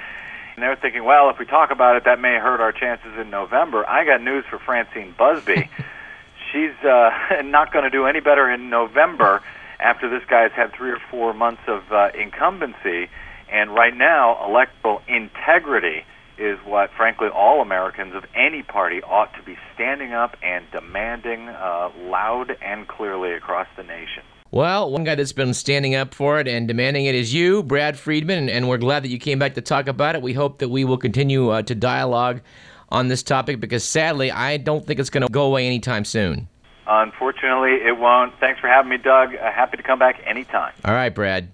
And 0.54 0.62
they're 0.62 0.76
thinking, 0.76 1.04
well, 1.04 1.30
if 1.30 1.38
we 1.38 1.46
talk 1.46 1.70
about 1.70 1.96
it, 1.96 2.04
that 2.04 2.20
may 2.20 2.38
hurt 2.38 2.60
our 2.60 2.72
chances 2.72 3.18
in 3.20 3.30
November. 3.30 3.88
I 3.88 4.04
got 4.04 4.22
news 4.22 4.44
for 4.48 4.58
Francine 4.58 5.14
Busby. 5.16 5.68
She's 6.52 6.76
uh, 6.84 7.10
not 7.44 7.72
going 7.72 7.84
to 7.84 7.90
do 7.90 8.06
any 8.06 8.20
better 8.20 8.50
in 8.50 8.70
November 8.70 9.42
after 9.80 10.08
this 10.08 10.22
guy's 10.28 10.52
had 10.52 10.72
three 10.72 10.90
or 10.90 11.00
four 11.10 11.34
months 11.34 11.62
of 11.66 11.82
uh, 11.90 12.10
incumbency. 12.18 13.08
And 13.50 13.74
right 13.74 13.96
now, 13.96 14.46
electoral 14.48 15.02
integrity 15.08 16.04
is 16.38 16.58
what, 16.64 16.90
frankly, 16.96 17.28
all 17.28 17.60
Americans 17.60 18.14
of 18.14 18.24
any 18.34 18.62
party 18.62 19.02
ought 19.02 19.32
to 19.34 19.42
be 19.44 19.56
standing 19.74 20.12
up 20.12 20.36
and 20.42 20.64
demanding 20.72 21.48
uh, 21.48 21.90
loud 21.96 22.56
and 22.62 22.86
clearly 22.88 23.32
across 23.32 23.68
the 23.76 23.82
nation. 23.82 24.22
Well, 24.54 24.88
one 24.88 25.02
guy 25.02 25.16
that's 25.16 25.32
been 25.32 25.52
standing 25.52 25.96
up 25.96 26.14
for 26.14 26.38
it 26.38 26.46
and 26.46 26.68
demanding 26.68 27.06
it 27.06 27.16
is 27.16 27.34
you, 27.34 27.64
Brad 27.64 27.98
Friedman, 27.98 28.48
and, 28.48 28.68
we're 28.68 28.78
glad 28.78 29.02
that 29.02 29.08
you 29.08 29.18
came 29.18 29.36
back 29.36 29.54
to 29.54 29.60
talk 29.60 29.88
about 29.88 30.14
it. 30.14 30.22
We 30.22 30.32
hope 30.32 30.58
that 30.60 30.68
we 30.68 30.84
will 30.84 30.96
continue 30.96 31.48
uh, 31.48 31.62
to 31.62 31.74
dialogue 31.74 32.40
on 32.88 33.08
this 33.08 33.24
topic 33.24 33.58
because 33.58 33.82
sadly, 33.82 34.30
I 34.30 34.58
don't 34.58 34.86
think 34.86 35.00
it's 35.00 35.10
going 35.10 35.26
to 35.26 35.28
go 35.28 35.46
away 35.46 35.66
anytime 35.66 36.04
soon. 36.04 36.46
Unfortunately, 36.86 37.84
it 37.84 37.98
won't. 37.98 38.32
Thanks 38.38 38.60
for 38.60 38.68
having 38.68 38.90
me, 38.90 38.96
Doug. 38.96 39.34
Uh, 39.34 39.50
happy 39.50 39.76
to 39.76 39.82
come 39.82 39.98
back 39.98 40.22
anytime. 40.24 40.72
All 40.84 40.94
right, 40.94 41.12
Brad. 41.12 41.50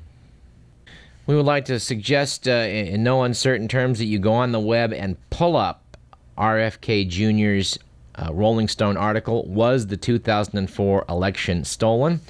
We 1.27 1.37
would 1.37 1.45
like 1.45 1.67
to 1.67 1.79
suggest, 1.79 2.49
uh, 2.49 2.53
in 2.53 3.03
no 3.03 3.23
uncertain 3.23 3.69
terms, 3.69 3.99
that 3.99 4.07
you 4.07 4.19
go 4.19 4.33
on 4.33 4.53
the 4.53 4.61
web 4.61 4.95
and 4.95 5.19
pull 5.29 5.59
up 5.59 5.99
RFK 6.39 7.07
Jr.'s 7.07 7.79
uh, 8.15 8.33
Rolling 8.33 8.69
Stone 8.69 8.97
article 8.97 9.45
Was 9.47 9.89
the 9.89 9.99
2004 9.99 11.05
Election 11.07 11.65
Stolen? 11.65 12.21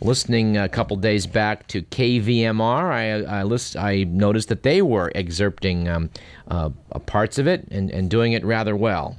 Listening 0.00 0.56
a 0.56 0.68
couple 0.68 0.96
days 0.96 1.26
back 1.26 1.66
to 1.68 1.82
KVMR, 1.82 2.90
I, 2.90 3.38
I, 3.38 3.42
list, 3.42 3.76
I 3.76 4.04
noticed 4.04 4.48
that 4.48 4.62
they 4.62 4.82
were 4.82 5.10
excerpting 5.14 5.88
um, 5.88 6.10
uh, 6.48 6.70
parts 7.06 7.38
of 7.38 7.46
it 7.46 7.66
and, 7.70 7.90
and 7.90 8.10
doing 8.10 8.32
it 8.32 8.44
rather 8.44 8.76
well. 8.76 9.16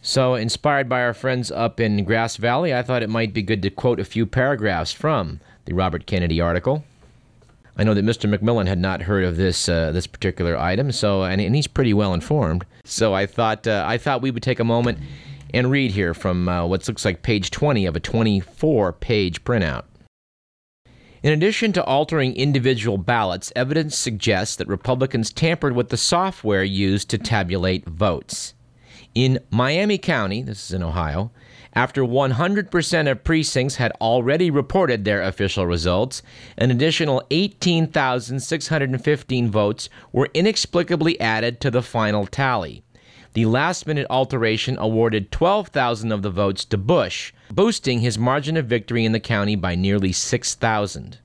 So, 0.00 0.34
inspired 0.34 0.88
by 0.88 1.02
our 1.02 1.12
friends 1.12 1.50
up 1.50 1.80
in 1.80 2.04
Grass 2.04 2.36
Valley, 2.36 2.72
I 2.72 2.82
thought 2.82 3.02
it 3.02 3.10
might 3.10 3.34
be 3.34 3.42
good 3.42 3.60
to 3.62 3.70
quote 3.70 4.00
a 4.00 4.04
few 4.04 4.24
paragraphs 4.24 4.92
from 4.92 5.40
the 5.64 5.74
Robert 5.74 6.06
Kennedy 6.06 6.40
article. 6.40 6.84
I 7.76 7.84
know 7.84 7.94
that 7.94 8.04
Mr. 8.04 8.32
McMillan 8.32 8.66
had 8.66 8.78
not 8.78 9.02
heard 9.02 9.24
of 9.24 9.36
this 9.36 9.68
uh, 9.68 9.92
this 9.92 10.06
particular 10.06 10.56
item, 10.56 10.90
so 10.90 11.22
and, 11.24 11.40
and 11.40 11.54
he's 11.54 11.66
pretty 11.66 11.94
well 11.94 12.14
informed. 12.14 12.64
So 12.84 13.14
I 13.14 13.26
thought 13.26 13.66
uh, 13.66 13.84
I 13.86 13.98
thought 13.98 14.22
we 14.22 14.30
would 14.30 14.42
take 14.42 14.58
a 14.60 14.64
moment 14.64 14.98
and 15.52 15.70
read 15.70 15.92
here 15.92 16.14
from 16.14 16.48
uh, 16.48 16.66
what 16.66 16.86
looks 16.86 17.04
like 17.04 17.22
page 17.22 17.50
20 17.50 17.86
of 17.86 17.96
a 17.96 18.00
24-page 18.00 19.44
printout. 19.44 19.84
In 21.22 21.32
addition 21.32 21.72
to 21.72 21.84
altering 21.84 22.36
individual 22.36 22.96
ballots, 22.96 23.52
evidence 23.56 23.98
suggests 23.98 24.54
that 24.56 24.68
Republicans 24.68 25.32
tampered 25.32 25.74
with 25.74 25.88
the 25.88 25.96
software 25.96 26.62
used 26.62 27.10
to 27.10 27.18
tabulate 27.18 27.84
votes. 27.86 28.54
In 29.14 29.40
Miami 29.50 29.98
County, 29.98 30.42
this 30.42 30.66
is 30.66 30.72
in 30.72 30.82
Ohio, 30.82 31.32
after 31.74 32.02
100% 32.02 33.10
of 33.10 33.24
precincts 33.24 33.76
had 33.76 33.92
already 34.00 34.50
reported 34.50 35.04
their 35.04 35.22
official 35.22 35.66
results, 35.66 36.22
an 36.56 36.70
additional 36.70 37.22
18,615 37.30 39.50
votes 39.50 39.88
were 40.12 40.30
inexplicably 40.34 41.20
added 41.20 41.60
to 41.60 41.70
the 41.70 41.82
final 41.82 42.26
tally. 42.26 42.82
The 43.38 43.46
last 43.46 43.86
minute 43.86 44.08
alteration 44.10 44.76
awarded 44.80 45.30
12,000 45.30 46.10
of 46.10 46.22
the 46.22 46.30
votes 46.30 46.64
to 46.64 46.76
Bush, 46.76 47.32
boosting 47.52 48.00
his 48.00 48.18
margin 48.18 48.56
of 48.56 48.66
victory 48.66 49.04
in 49.04 49.12
the 49.12 49.20
county 49.20 49.54
by 49.54 49.76
nearly 49.76 50.10
6,000. 50.10 51.18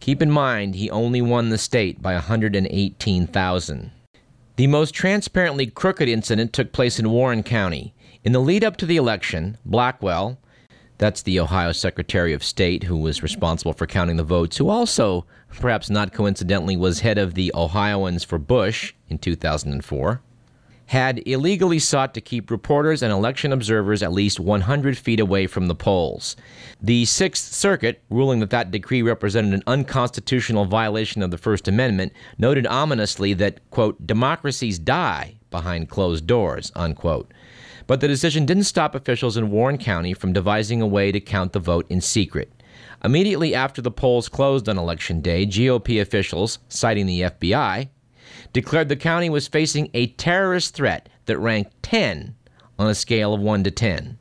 Keep 0.00 0.20
in 0.20 0.30
mind, 0.30 0.74
he 0.74 0.90
only 0.90 1.22
won 1.22 1.48
the 1.48 1.56
state 1.56 2.02
by 2.02 2.12
118,000. 2.12 3.90
The 4.56 4.66
most 4.66 4.92
transparently 4.92 5.64
crooked 5.66 6.10
incident 6.10 6.52
took 6.52 6.72
place 6.72 6.98
in 6.98 7.08
Warren 7.08 7.42
County. 7.42 7.94
In 8.22 8.32
the 8.32 8.38
lead 8.38 8.62
up 8.62 8.76
to 8.76 8.84
the 8.84 8.98
election, 8.98 9.56
Blackwell, 9.64 10.38
that's 10.98 11.22
the 11.22 11.40
Ohio 11.40 11.72
Secretary 11.72 12.34
of 12.34 12.44
State 12.44 12.82
who 12.82 12.98
was 12.98 13.22
responsible 13.22 13.72
for 13.72 13.86
counting 13.86 14.16
the 14.16 14.24
votes, 14.24 14.58
who 14.58 14.68
also, 14.68 15.24
perhaps 15.48 15.88
not 15.88 16.12
coincidentally, 16.12 16.76
was 16.76 17.00
head 17.00 17.16
of 17.16 17.32
the 17.32 17.50
Ohioans 17.54 18.24
for 18.24 18.36
Bush 18.36 18.92
in 19.08 19.16
2004, 19.16 20.20
had 20.86 21.26
illegally 21.26 21.78
sought 21.78 22.14
to 22.14 22.20
keep 22.20 22.50
reporters 22.50 23.02
and 23.02 23.12
election 23.12 23.52
observers 23.52 24.02
at 24.02 24.12
least 24.12 24.38
100 24.38 24.98
feet 24.98 25.20
away 25.20 25.46
from 25.46 25.66
the 25.66 25.74
polls. 25.74 26.36
The 26.80 27.04
Sixth 27.04 27.54
Circuit, 27.54 28.02
ruling 28.10 28.40
that 28.40 28.50
that 28.50 28.70
decree 28.70 29.02
represented 29.02 29.54
an 29.54 29.62
unconstitutional 29.66 30.66
violation 30.66 31.22
of 31.22 31.30
the 31.30 31.38
First 31.38 31.68
Amendment, 31.68 32.12
noted 32.38 32.66
ominously 32.66 33.32
that, 33.34 33.60
quote, 33.70 34.06
democracies 34.06 34.78
die 34.78 35.36
behind 35.50 35.88
closed 35.88 36.26
doors, 36.26 36.70
unquote. 36.74 37.32
But 37.86 38.00
the 38.00 38.08
decision 38.08 38.46
didn't 38.46 38.64
stop 38.64 38.94
officials 38.94 39.36
in 39.36 39.50
Warren 39.50 39.78
County 39.78 40.14
from 40.14 40.32
devising 40.32 40.80
a 40.82 40.86
way 40.86 41.12
to 41.12 41.20
count 41.20 41.52
the 41.52 41.60
vote 41.60 41.86
in 41.88 42.00
secret. 42.00 42.50
Immediately 43.04 43.54
after 43.54 43.82
the 43.82 43.90
polls 43.90 44.28
closed 44.28 44.68
on 44.68 44.78
Election 44.78 45.20
Day, 45.20 45.46
GOP 45.46 46.00
officials, 46.00 46.58
citing 46.68 47.06
the 47.06 47.22
FBI, 47.22 47.88
declared 48.52 48.88
the 48.88 48.96
county 48.96 49.30
was 49.30 49.48
facing 49.48 49.90
a 49.94 50.08
terrorist 50.08 50.74
threat 50.74 51.08
that 51.26 51.38
ranked 51.38 51.82
10 51.82 52.34
on 52.78 52.90
a 52.90 52.94
scale 52.94 53.34
of 53.34 53.40
1 53.40 53.64
to 53.64 53.70
10. 53.70 54.18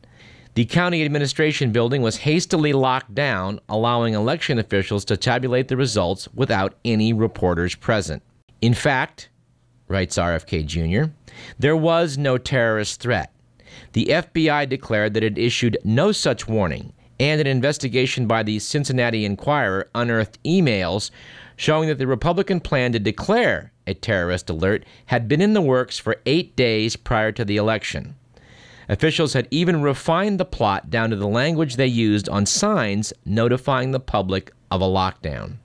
The 0.56 0.65
county 0.65 1.03
administration 1.03 1.72
building 1.72 2.03
was 2.03 2.18
hastily 2.18 2.74
locked 2.74 3.15
down, 3.15 3.60
allowing 3.68 4.13
election 4.13 4.60
officials 4.60 5.03
to 5.06 5.18
tabulate 5.18 5.68
the 5.68 5.77
results 5.77 6.27
without 6.36 6.75
any 6.86 7.12
reporters 7.12 7.74
present. 7.74 8.22
In 8.62 8.75
fact, 8.75 9.30
writes 9.88 10.18
RFK 10.18 10.65
Jr., 10.65 11.12
there 11.58 11.75
was 11.75 12.18
no 12.18 12.38
terrorist 12.38 13.01
threat. 13.01 13.34
The 13.94 14.06
FBI 14.06 14.70
declared 14.70 15.15
that 15.15 15.24
it 15.24 15.39
issued 15.39 15.77
no 15.84 16.12
such 16.12 16.48
warning, 16.48 16.94
and 17.20 17.42
an 17.42 17.48
investigation 17.48 18.27
by 18.27 18.44
the 18.44 18.60
Cincinnati 18.60 19.25
Enquirer 19.25 19.89
unearthed 19.96 20.38
emails 20.44 21.10
showing 21.55 21.88
that 21.89 21.98
the 21.98 22.07
Republican 22.07 22.60
plan 22.60 22.91
to 22.91 23.00
declare 23.00 23.72
a 23.86 23.93
terrorist 23.93 24.50
alert 24.50 24.86
had 25.07 25.27
been 25.27 25.41
in 25.41 25.53
the 25.53 25.62
works 25.62 25.98
for 25.98 26.22
eight 26.25 26.55
days 26.55 26.95
prior 26.95 27.31
to 27.31 27.45
the 27.45 27.57
election. 27.57 28.15
Officials 28.89 29.33
had 29.33 29.48
even 29.50 29.81
refined 29.81 30.39
the 30.39 30.45
plot 30.45 30.89
down 30.89 31.10
to 31.10 31.15
the 31.15 31.27
language 31.27 31.75
they 31.75 31.88
used 31.88 32.27
on 32.27 32.45
signs 32.45 33.13
notifying 33.25 33.91
the 33.91 34.00
public 34.00 34.51
of 34.69 34.81
a 34.81 34.86
lockdown. 34.86 35.57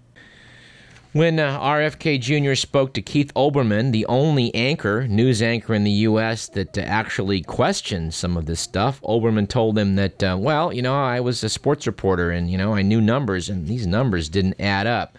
When 1.13 1.41
uh, 1.41 1.59
RFK 1.59 2.21
Jr. 2.21 2.55
spoke 2.55 2.93
to 2.93 3.03
Keith 3.03 3.33
Olbermann, 3.35 3.93
the 3.93 4.05
only 4.07 4.55
anchor, 4.55 5.09
news 5.09 5.41
anchor 5.41 5.73
in 5.73 5.83
the 5.83 5.91
U.S., 5.91 6.49
that 6.51 6.77
uh, 6.77 6.83
actually 6.83 7.41
questioned 7.41 8.13
some 8.13 8.37
of 8.37 8.45
this 8.45 8.61
stuff, 8.61 9.01
Olbermann 9.01 9.49
told 9.49 9.79
him 9.79 9.97
that, 9.97 10.23
uh, 10.23 10.37
well, 10.39 10.71
you 10.73 10.83
know, 10.83 10.95
I 10.95 11.21
was 11.21 11.43
a 11.43 11.49
sports 11.49 11.87
reporter 11.87 12.31
and, 12.31 12.51
you 12.51 12.59
know, 12.59 12.75
I 12.75 12.83
knew 12.83 13.01
numbers, 13.01 13.49
and 13.49 13.67
these 13.67 13.87
numbers 13.87 14.29
didn't 14.29 14.61
add 14.61 14.87
up. 14.87 15.17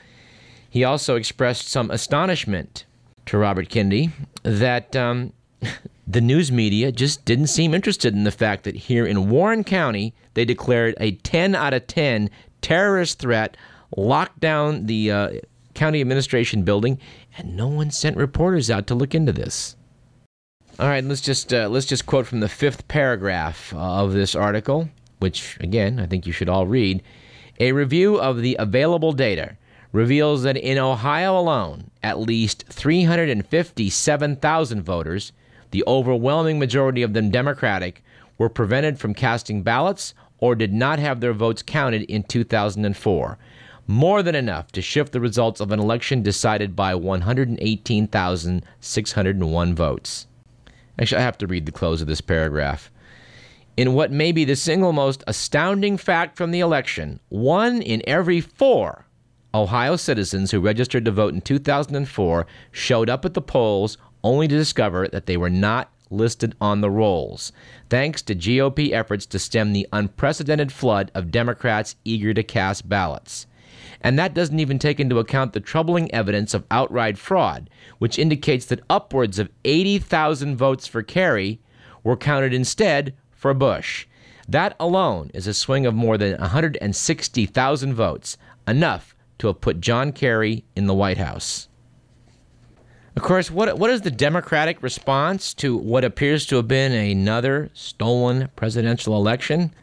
He 0.69 0.83
also 0.83 1.15
expressed 1.15 1.67
some 1.67 1.89
astonishment 1.89 2.85
to 3.25 3.37
Robert 3.37 3.69
Kennedy 3.69 4.11
that 4.43 4.95
um, 4.95 5.33
the 6.07 6.21
news 6.21 6.51
media 6.51 6.91
just 6.91 7.25
didn't 7.25 7.47
seem 7.47 7.73
interested 7.73 8.13
in 8.13 8.23
the 8.23 8.31
fact 8.31 8.63
that 8.63 8.75
here 8.75 9.05
in 9.05 9.29
Warren 9.29 9.63
County, 9.63 10.13
they 10.33 10.45
declared 10.45 10.95
a 10.99 11.11
10 11.11 11.55
out 11.55 11.73
of 11.73 11.87
10 11.87 12.29
terrorist 12.61 13.19
threat, 13.19 13.57
locked 13.95 14.39
down 14.39 14.85
the 14.85 15.11
uh, 15.11 15.29
county 15.73 16.01
administration 16.01 16.63
building, 16.63 16.99
and 17.37 17.55
no 17.55 17.67
one 17.67 17.91
sent 17.91 18.17
reporters 18.17 18.69
out 18.69 18.87
to 18.87 18.95
look 18.95 19.15
into 19.15 19.31
this. 19.31 19.75
All 20.79 20.87
right, 20.87 21.03
let's 21.03 21.21
just 21.21 21.53
uh, 21.53 21.67
let's 21.67 21.85
just 21.85 22.05
quote 22.05 22.25
from 22.25 22.39
the 22.39 22.47
fifth 22.47 22.87
paragraph 22.87 23.73
of 23.75 24.13
this 24.13 24.33
article, 24.33 24.89
which 25.19 25.57
again 25.59 25.99
I 25.99 26.05
think 26.05 26.25
you 26.25 26.31
should 26.31 26.47
all 26.47 26.67
read. 26.67 27.03
A 27.59 27.73
review 27.73 28.17
of 28.17 28.41
the 28.41 28.55
available 28.57 29.11
data 29.11 29.57
reveals 29.91 30.43
that 30.43 30.55
in 30.57 30.77
Ohio 30.77 31.37
alone, 31.37 31.91
at 32.03 32.19
least 32.19 32.65
357,000 32.69 34.83
voters, 34.83 35.31
the 35.71 35.83
overwhelming 35.87 36.59
majority 36.59 37.01
of 37.01 37.13
them 37.13 37.31
Democratic, 37.31 38.03
were 38.37 38.49
prevented 38.49 38.99
from 38.99 39.13
casting 39.13 39.63
ballots 39.63 40.13
or 40.37 40.55
did 40.55 40.73
not 40.73 40.99
have 40.99 41.19
their 41.19 41.33
votes 41.33 41.61
counted 41.61 42.03
in 42.03 42.23
2004. 42.23 43.37
More 43.87 44.21
than 44.21 44.35
enough 44.35 44.71
to 44.73 44.81
shift 44.81 45.11
the 45.11 45.19
results 45.19 45.59
of 45.59 45.71
an 45.71 45.79
election 45.79 46.21
decided 46.21 46.75
by 46.75 46.93
118,601 46.93 49.75
votes. 49.75 50.27
Actually, 50.99 51.17
I 51.17 51.23
have 51.23 51.39
to 51.39 51.47
read 51.47 51.65
the 51.65 51.71
close 51.71 52.01
of 52.01 52.07
this 52.07 52.21
paragraph. 52.21 52.91
In 53.75 53.93
what 53.93 54.11
may 54.11 54.31
be 54.31 54.45
the 54.45 54.55
single 54.55 54.93
most 54.93 55.23
astounding 55.25 55.97
fact 55.97 56.37
from 56.37 56.51
the 56.51 56.59
election, 56.59 57.19
one 57.29 57.81
in 57.81 58.03
every 58.05 58.41
four 58.41 59.07
Ohio 59.53 59.95
citizens 59.95 60.51
who 60.51 60.59
registered 60.59 61.05
to 61.05 61.11
vote 61.11 61.33
in 61.33 61.41
2004 61.41 62.45
showed 62.71 63.09
up 63.09 63.25
at 63.25 63.33
the 63.33 63.41
polls 63.41 63.97
only 64.23 64.47
to 64.47 64.55
discover 64.55 65.07
that 65.07 65.25
they 65.25 65.37
were 65.37 65.49
not 65.49 65.91
listed 66.11 66.55
on 66.61 66.81
the 66.81 66.89
rolls, 66.89 67.51
thanks 67.89 68.21
to 68.21 68.35
GOP 68.35 68.91
efforts 68.91 69.25
to 69.25 69.39
stem 69.39 69.73
the 69.73 69.87
unprecedented 69.91 70.71
flood 70.71 71.11
of 71.15 71.31
Democrats 71.31 71.95
eager 72.05 72.33
to 72.33 72.43
cast 72.43 72.87
ballots. 72.87 73.47
And 74.01 74.17
that 74.17 74.33
doesn't 74.33 74.59
even 74.59 74.79
take 74.79 74.99
into 74.99 75.19
account 75.19 75.53
the 75.53 75.59
troubling 75.59 76.13
evidence 76.13 76.53
of 76.53 76.65
outright 76.69 77.17
fraud, 77.17 77.69
which 77.97 78.19
indicates 78.19 78.65
that 78.67 78.83
upwards 78.89 79.39
of 79.39 79.49
80,000 79.65 80.55
votes 80.57 80.87
for 80.87 81.01
Kerry 81.01 81.59
were 82.03 82.15
counted 82.15 82.53
instead 82.53 83.15
for 83.31 83.53
Bush. 83.53 84.05
That 84.47 84.75
alone 84.79 85.31
is 85.33 85.47
a 85.47 85.53
swing 85.53 85.85
of 85.85 85.93
more 85.93 86.17
than 86.17 86.39
160,000 86.39 87.93
votes, 87.93 88.37
enough 88.67 89.15
to 89.39 89.47
have 89.47 89.59
put 89.59 89.81
John 89.81 90.11
Kerry 90.11 90.63
in 90.75 90.85
the 90.85 90.93
White 90.93 91.17
House. 91.17 91.67
Of 93.15 93.23
course, 93.23 93.51
what, 93.51 93.77
what 93.77 93.89
is 93.89 94.01
the 94.01 94.11
Democratic 94.11 94.81
response 94.81 95.53
to 95.55 95.75
what 95.75 96.05
appears 96.05 96.45
to 96.45 96.55
have 96.57 96.67
been 96.67 96.93
another 96.93 97.69
stolen 97.73 98.49
presidential 98.55 99.15
election? 99.15 99.73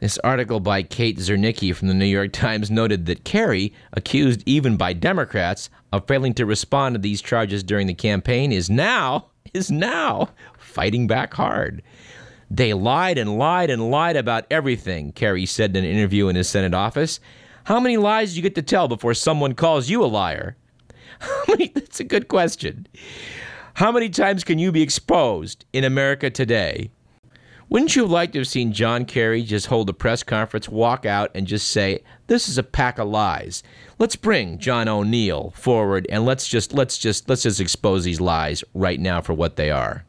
This 0.00 0.18
article 0.18 0.60
by 0.60 0.82
Kate 0.82 1.18
Zernike 1.18 1.74
from 1.74 1.88
the 1.88 1.94
New 1.94 2.06
York 2.06 2.32
Times 2.32 2.70
noted 2.70 3.06
that 3.06 3.24
Kerry, 3.24 3.72
accused 3.92 4.42
even 4.46 4.76
by 4.76 4.92
Democrats 4.92 5.70
of 5.92 6.06
failing 6.06 6.34
to 6.34 6.46
respond 6.46 6.94
to 6.94 7.00
these 7.00 7.22
charges 7.22 7.62
during 7.62 7.86
the 7.86 7.94
campaign, 7.94 8.52
is 8.52 8.70
now 8.70 9.26
is 9.54 9.70
now 9.70 10.30
fighting 10.58 11.06
back 11.06 11.34
hard. 11.34 11.82
They 12.50 12.74
lied 12.74 13.18
and 13.18 13.38
lied 13.38 13.70
and 13.70 13.90
lied 13.90 14.16
about 14.16 14.46
everything, 14.50 15.12
Kerry 15.12 15.46
said 15.46 15.76
in 15.76 15.84
an 15.84 15.90
interview 15.90 16.28
in 16.28 16.36
his 16.36 16.48
Senate 16.48 16.74
office. 16.74 17.18
How 17.66 17.80
many 17.80 17.96
lies 17.96 18.30
do 18.30 18.36
you 18.36 18.42
get 18.42 18.54
to 18.54 18.62
tell 18.62 18.86
before 18.86 19.12
someone 19.12 19.54
calls 19.54 19.90
you 19.90 20.04
a 20.04 20.06
liar? 20.06 20.56
That's 21.74 21.98
a 21.98 22.04
good 22.04 22.28
question. 22.28 22.86
How 23.74 23.90
many 23.90 24.08
times 24.08 24.44
can 24.44 24.60
you 24.60 24.70
be 24.70 24.82
exposed 24.82 25.64
in 25.72 25.82
America 25.82 26.30
today? 26.30 26.92
Wouldn't 27.68 27.96
you 27.96 28.02
have 28.02 28.10
liked 28.12 28.34
to 28.34 28.38
have 28.38 28.46
seen 28.46 28.72
John 28.72 29.04
Kerry 29.04 29.42
just 29.42 29.66
hold 29.66 29.90
a 29.90 29.92
press 29.92 30.22
conference, 30.22 30.68
walk 30.68 31.04
out, 31.06 31.32
and 31.34 31.44
just 31.48 31.68
say, 31.68 32.04
"This 32.28 32.48
is 32.48 32.56
a 32.56 32.62
pack 32.62 33.00
of 33.00 33.08
lies. 33.08 33.64
Let's 33.98 34.14
bring 34.14 34.58
John 34.58 34.86
O'Neill 34.86 35.52
forward, 35.56 36.06
and 36.08 36.24
let's 36.24 36.46
just 36.46 36.72
let's 36.72 36.96
just 36.96 37.28
let's 37.28 37.42
just 37.42 37.60
expose 37.60 38.04
these 38.04 38.20
lies 38.20 38.62
right 38.74 39.00
now 39.00 39.20
for 39.20 39.34
what 39.34 39.56
they 39.56 39.72
are." 39.72 40.04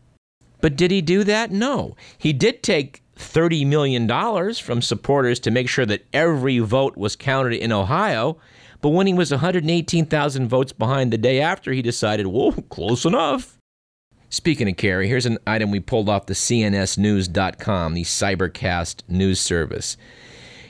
But 0.62 0.76
did 0.76 0.92
he 0.92 1.02
do 1.02 1.24
that? 1.24 1.50
No. 1.50 1.96
He 2.20 2.34
did 2.34 2.62
take 2.62 3.02
$30 3.18 3.66
million 3.66 4.54
from 4.56 4.82
supporters 4.82 5.40
to 5.42 5.52
make 5.52 5.68
sure 5.68 5.86
that 5.86 6.06
every 6.14 6.60
vote 6.60 6.98
was 6.98 7.16
counted 7.16 7.54
in 7.54 7.72
Ohio. 7.72 8.38
But 8.82 8.90
when 8.90 9.08
he 9.08 9.14
was 9.14 9.32
118,000 9.32 10.48
votes 10.48 10.72
behind 10.72 11.12
the 11.12 11.18
day 11.18 11.42
after, 11.42 11.72
he 11.72 11.82
decided, 11.82 12.28
whoa, 12.28 12.52
close 12.70 13.06
enough. 13.06 13.58
Speaking 14.30 14.70
of 14.70 14.78
Kerry, 14.78 15.08
here's 15.08 15.26
an 15.26 15.38
item 15.48 15.72
we 15.72 15.80
pulled 15.80 16.10
off 16.10 16.26
the 16.26 16.34
CNSNews.com, 16.34 17.94
the 17.94 18.04
Cybercast 18.04 19.04
news 19.08 19.40
service. 19.40 19.98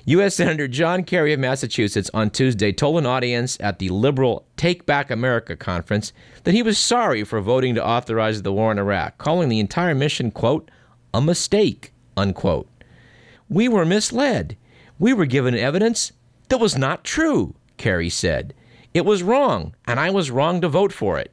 U.S. 0.05 0.36
Senator 0.36 0.69
John 0.69 1.03
Kerry 1.03 1.33
of 1.33 1.39
Massachusetts 1.41 2.10
on 2.13 2.29
Tuesday 2.29 2.71
told 2.71 2.97
an 2.97 3.05
audience 3.05 3.57
at 3.60 3.79
the 3.79 3.89
liberal 3.89 4.47
Take 4.55 4.86
Back 4.86 5.12
America 5.12 5.57
conference 5.57 6.13
that 6.45 6.53
he 6.53 6.63
was 6.63 6.77
sorry 6.77 7.25
for 7.25 7.41
voting 7.41 7.75
to 7.75 7.86
authorize 7.86 8.41
the 8.41 8.53
war 8.53 8.71
in 8.71 8.79
Iraq, 8.79 9.17
calling 9.17 9.49
the 9.49 9.60
entire 9.60 9.93
mission, 9.93 10.31
quote, 10.31 10.71
a 11.13 11.19
mistake, 11.19 11.91
unquote. 12.17 12.67
We 13.47 13.69
were 13.69 13.86
misled. 13.86 14.58
We 14.99 15.13
were 15.13 15.25
given 15.25 15.56
evidence 15.56 16.12
that 16.49 16.60
was 16.60 16.77
not 16.77 17.03
true, 17.03 17.56
Kerry 17.77 18.10
said. 18.10 18.53
It 18.93 19.06
was 19.06 19.23
wrong, 19.23 19.75
and 19.86 19.99
I 19.99 20.10
was 20.10 20.32
wrong 20.32 20.62
to 20.62 20.69
vote 20.69 20.91
for 20.91 21.19
it. 21.19 21.32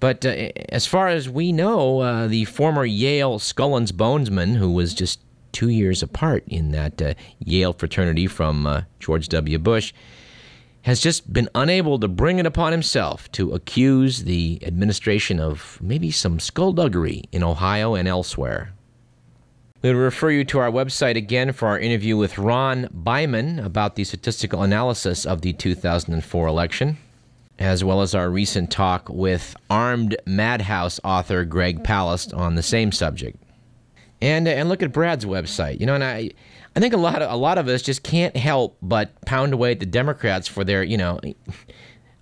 But 0.00 0.24
uh, 0.24 0.50
as 0.70 0.86
far 0.86 1.08
as 1.08 1.28
we 1.28 1.52
know, 1.52 2.00
uh, 2.00 2.26
the 2.26 2.44
former 2.46 2.84
Yale 2.84 3.38
Skull 3.38 3.76
and 3.76 3.86
Bonesman, 3.88 4.56
who 4.56 4.72
was 4.72 4.94
just 4.94 5.20
two 5.52 5.68
years 5.68 6.02
apart 6.02 6.44
in 6.48 6.72
that 6.72 7.00
uh, 7.00 7.14
Yale 7.38 7.72
fraternity 7.72 8.26
from 8.26 8.66
uh, 8.66 8.82
George 8.98 9.28
W. 9.28 9.58
Bush, 9.58 9.92
has 10.82 11.00
just 11.00 11.32
been 11.32 11.48
unable 11.54 11.98
to 12.00 12.08
bring 12.08 12.38
it 12.38 12.46
upon 12.46 12.72
himself 12.72 13.30
to 13.32 13.52
accuse 13.52 14.24
the 14.24 14.58
administration 14.62 15.38
of 15.38 15.78
maybe 15.80 16.10
some 16.10 16.40
skullduggery 16.40 17.22
in 17.30 17.44
Ohio 17.44 17.94
and 17.94 18.08
elsewhere. 18.08 18.72
We 19.82 19.88
would 19.88 19.98
refer 19.98 20.30
you 20.30 20.44
to 20.44 20.60
our 20.60 20.70
website 20.70 21.16
again 21.16 21.52
for 21.52 21.66
our 21.66 21.78
interview 21.78 22.16
with 22.16 22.38
Ron 22.38 22.86
Baiman 22.94 23.64
about 23.64 23.96
the 23.96 24.04
statistical 24.04 24.62
analysis 24.62 25.26
of 25.26 25.40
the 25.42 25.52
2004 25.52 26.46
election. 26.46 26.98
as 27.58 27.84
well 27.84 28.00
as 28.00 28.14
our 28.14 28.30
recent 28.30 28.70
talk 28.70 29.08
with 29.08 29.54
armed 29.70 30.16
madhouse 30.26 30.98
author 31.04 31.44
Greg 31.44 31.84
Palast 31.84 32.36
on 32.36 32.54
the 32.54 32.62
same 32.62 32.90
subject. 32.90 33.36
And 34.20 34.46
and 34.48 34.68
look 34.68 34.82
at 34.82 34.92
Brad's 34.92 35.24
website. 35.24 35.78
You 35.80 35.86
know, 35.86 35.94
and 35.94 36.02
I 36.04 36.30
I 36.74 36.80
think 36.80 36.94
a 36.94 36.96
lot 36.96 37.22
of 37.22 37.30
a 37.30 37.36
lot 37.36 37.58
of 37.58 37.68
us 37.68 37.82
just 37.82 38.02
can't 38.02 38.36
help 38.36 38.76
but 38.82 39.20
pound 39.26 39.52
away 39.52 39.72
at 39.72 39.80
the 39.80 39.86
Democrats 39.86 40.48
for 40.48 40.64
their, 40.64 40.82
you 40.82 40.96
know, 40.96 41.20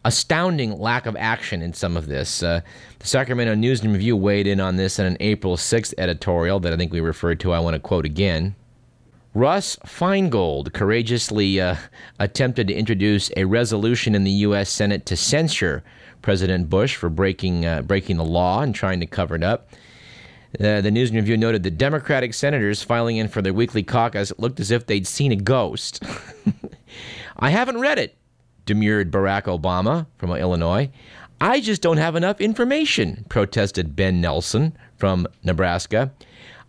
astounding 0.04 0.78
lack 0.78 1.06
of 1.06 1.16
action 1.16 1.62
in 1.62 1.72
some 1.72 1.96
of 1.96 2.06
this. 2.06 2.42
Uh, 2.42 2.60
the 2.98 3.06
Sacramento 3.06 3.54
News 3.54 3.82
and 3.82 3.92
Review 3.92 4.16
weighed 4.16 4.46
in 4.46 4.60
on 4.60 4.76
this 4.76 4.98
in 4.98 5.06
an 5.06 5.16
April 5.20 5.56
6th 5.56 5.94
editorial 5.98 6.60
that 6.60 6.72
I 6.72 6.76
think 6.76 6.92
we 6.92 7.00
referred 7.00 7.40
to. 7.40 7.52
I 7.52 7.60
want 7.60 7.74
to 7.74 7.80
quote 7.80 8.04
again. 8.04 8.54
Russ 9.32 9.76
Feingold 9.86 10.72
courageously 10.72 11.60
uh, 11.60 11.76
attempted 12.18 12.66
to 12.66 12.74
introduce 12.74 13.30
a 13.36 13.44
resolution 13.44 14.14
in 14.16 14.24
the 14.24 14.30
U.S. 14.30 14.70
Senate 14.70 15.06
to 15.06 15.16
censure 15.16 15.84
President 16.20 16.68
Bush 16.68 16.96
for 16.96 17.08
breaking 17.08 17.64
uh, 17.64 17.82
breaking 17.82 18.16
the 18.16 18.24
law 18.24 18.60
and 18.60 18.74
trying 18.74 18.98
to 19.00 19.06
cover 19.06 19.36
it 19.36 19.44
up. 19.44 19.68
Uh, 20.58 20.80
the 20.80 20.90
News 20.90 21.10
and 21.10 21.16
Review 21.16 21.36
noted 21.36 21.62
that 21.62 21.78
Democratic 21.78 22.34
senators 22.34 22.82
filing 22.82 23.18
in 23.18 23.28
for 23.28 23.40
their 23.40 23.54
weekly 23.54 23.84
caucus 23.84 24.32
looked 24.36 24.58
as 24.58 24.72
if 24.72 24.86
they'd 24.86 25.06
seen 25.06 25.30
a 25.30 25.36
ghost. 25.36 26.02
I 27.38 27.50
haven't 27.50 27.78
read 27.78 28.00
it, 28.00 28.16
demurred 28.70 29.10
Barack 29.10 29.46
Obama 29.46 30.06
from 30.16 30.30
Illinois. 30.30 30.88
I 31.40 31.58
just 31.58 31.82
don't 31.82 31.96
have 31.96 32.14
enough 32.14 32.40
information, 32.40 33.26
protested 33.28 33.96
Ben 33.96 34.20
Nelson 34.20 34.76
from 34.96 35.26
Nebraska. 35.42 36.12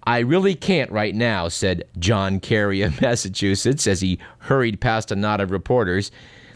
I 0.05 0.17
really 0.19 0.55
can't 0.55 0.89
right 0.89 1.13
now, 1.13 1.47
said 1.47 1.83
John 1.99 2.39
Kerry 2.39 2.81
of 2.81 2.99
Massachusetts 3.03 3.85
as 3.85 4.01
he 4.01 4.17
hurried 4.39 4.81
past 4.81 5.11
a 5.11 5.15
knot 5.15 5.41
of 5.41 5.51
reporters. 5.51 6.09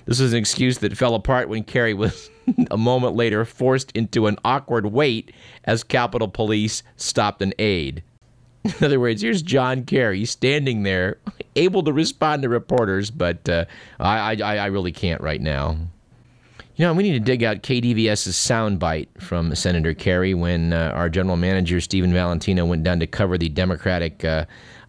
This 0.06 0.20
was 0.20 0.34
an 0.34 0.40
excuse 0.40 0.80
that 0.80 0.98
fell 0.98 1.14
apart 1.14 1.48
when 1.48 1.64
Kerry 1.64 1.94
was 1.94 2.32
a 2.72 2.78
moment 2.78 3.16
later 3.16 3.46
forced 3.46 3.92
into 3.92 4.26
an 4.26 4.38
awkward 4.44 4.88
wait 4.88 5.32
as 5.66 5.84
Capitol 5.84 6.28
Police 6.28 6.82
stopped 6.96 7.44
an 7.44 7.54
aide. 7.60 8.02
In 8.80 8.84
other 8.84 9.00
words, 9.00 9.22
here's 9.22 9.44
John 9.44 9.84
Kerry 9.86 10.26
standing 10.26 10.82
there, 10.82 11.20
able 11.56 11.84
to 11.84 11.94
respond 11.94 12.42
to 12.42 12.50
reporters, 12.50 13.12
but 13.12 13.48
uh, 13.48 13.66
I, 14.00 14.42
I, 14.42 14.58
I 14.58 14.66
really 14.68 14.92
can't 14.92 15.22
right 15.22 15.40
now. 15.40 15.78
You 16.76 16.86
know, 16.86 16.94
we 16.94 17.04
need 17.04 17.14
to 17.14 17.20
dig 17.20 17.44
out 17.44 17.62
KDVS's 17.62 18.36
soundbite 18.36 19.08
from 19.22 19.54
Senator 19.54 19.94
Kerry 19.94 20.34
when 20.34 20.74
uh, 20.74 20.92
our 20.96 21.10
general 21.10 21.38
manager 21.38 21.80
Stephen 21.80 22.12
Valentino 22.12 22.66
went 22.66 22.84
down 22.84 23.00
to 23.02 23.08
cover 23.08 23.38
the 23.38 23.50
Democratic 23.50 24.26
uh, 24.26 24.46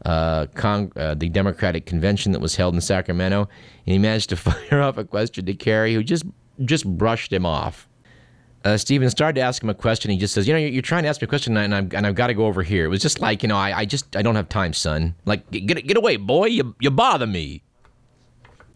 uh, 0.06 0.46
con- 0.54 0.90
uh, 0.96 1.14
the 1.14 1.28
Democratic 1.28 1.84
convention 1.84 2.32
that 2.32 2.40
was 2.40 2.56
held 2.56 2.74
in 2.74 2.80
Sacramento, 2.80 3.42
and 3.86 3.92
he 3.92 3.98
managed 3.98 4.30
to 4.30 4.36
fire 4.36 4.80
off 4.80 4.96
a 4.96 5.04
question 5.04 5.44
to 5.44 5.54
Kerry, 5.54 5.92
who 5.92 6.02
just 6.02 6.24
just 6.64 6.86
brushed 6.96 7.30
him 7.30 7.44
off. 7.44 7.85
Uh, 8.66 8.76
Stephen 8.76 9.08
started 9.08 9.36
to 9.36 9.40
ask 9.42 9.62
him 9.62 9.70
a 9.70 9.74
question. 9.74 10.10
He 10.10 10.16
just 10.16 10.34
says, 10.34 10.48
"You 10.48 10.52
know, 10.52 10.58
you're, 10.58 10.70
you're 10.70 10.82
trying 10.82 11.04
to 11.04 11.08
ask 11.08 11.22
me 11.22 11.26
a 11.26 11.28
question, 11.28 11.56
and, 11.56 11.72
I'm, 11.72 11.88
and 11.94 12.04
I've 12.04 12.16
got 12.16 12.26
to 12.26 12.34
go 12.34 12.46
over 12.46 12.64
here." 12.64 12.84
It 12.84 12.88
was 12.88 13.00
just 13.00 13.20
like, 13.20 13.44
you 13.44 13.48
know, 13.48 13.56
I, 13.56 13.78
I 13.78 13.84
just 13.84 14.16
I 14.16 14.22
don't 14.22 14.34
have 14.34 14.48
time, 14.48 14.72
son. 14.72 15.14
Like, 15.24 15.48
get 15.52 15.86
get 15.86 15.96
away, 15.96 16.16
boy! 16.16 16.46
You 16.46 16.74
you 16.80 16.90
bother 16.90 17.28
me. 17.28 17.62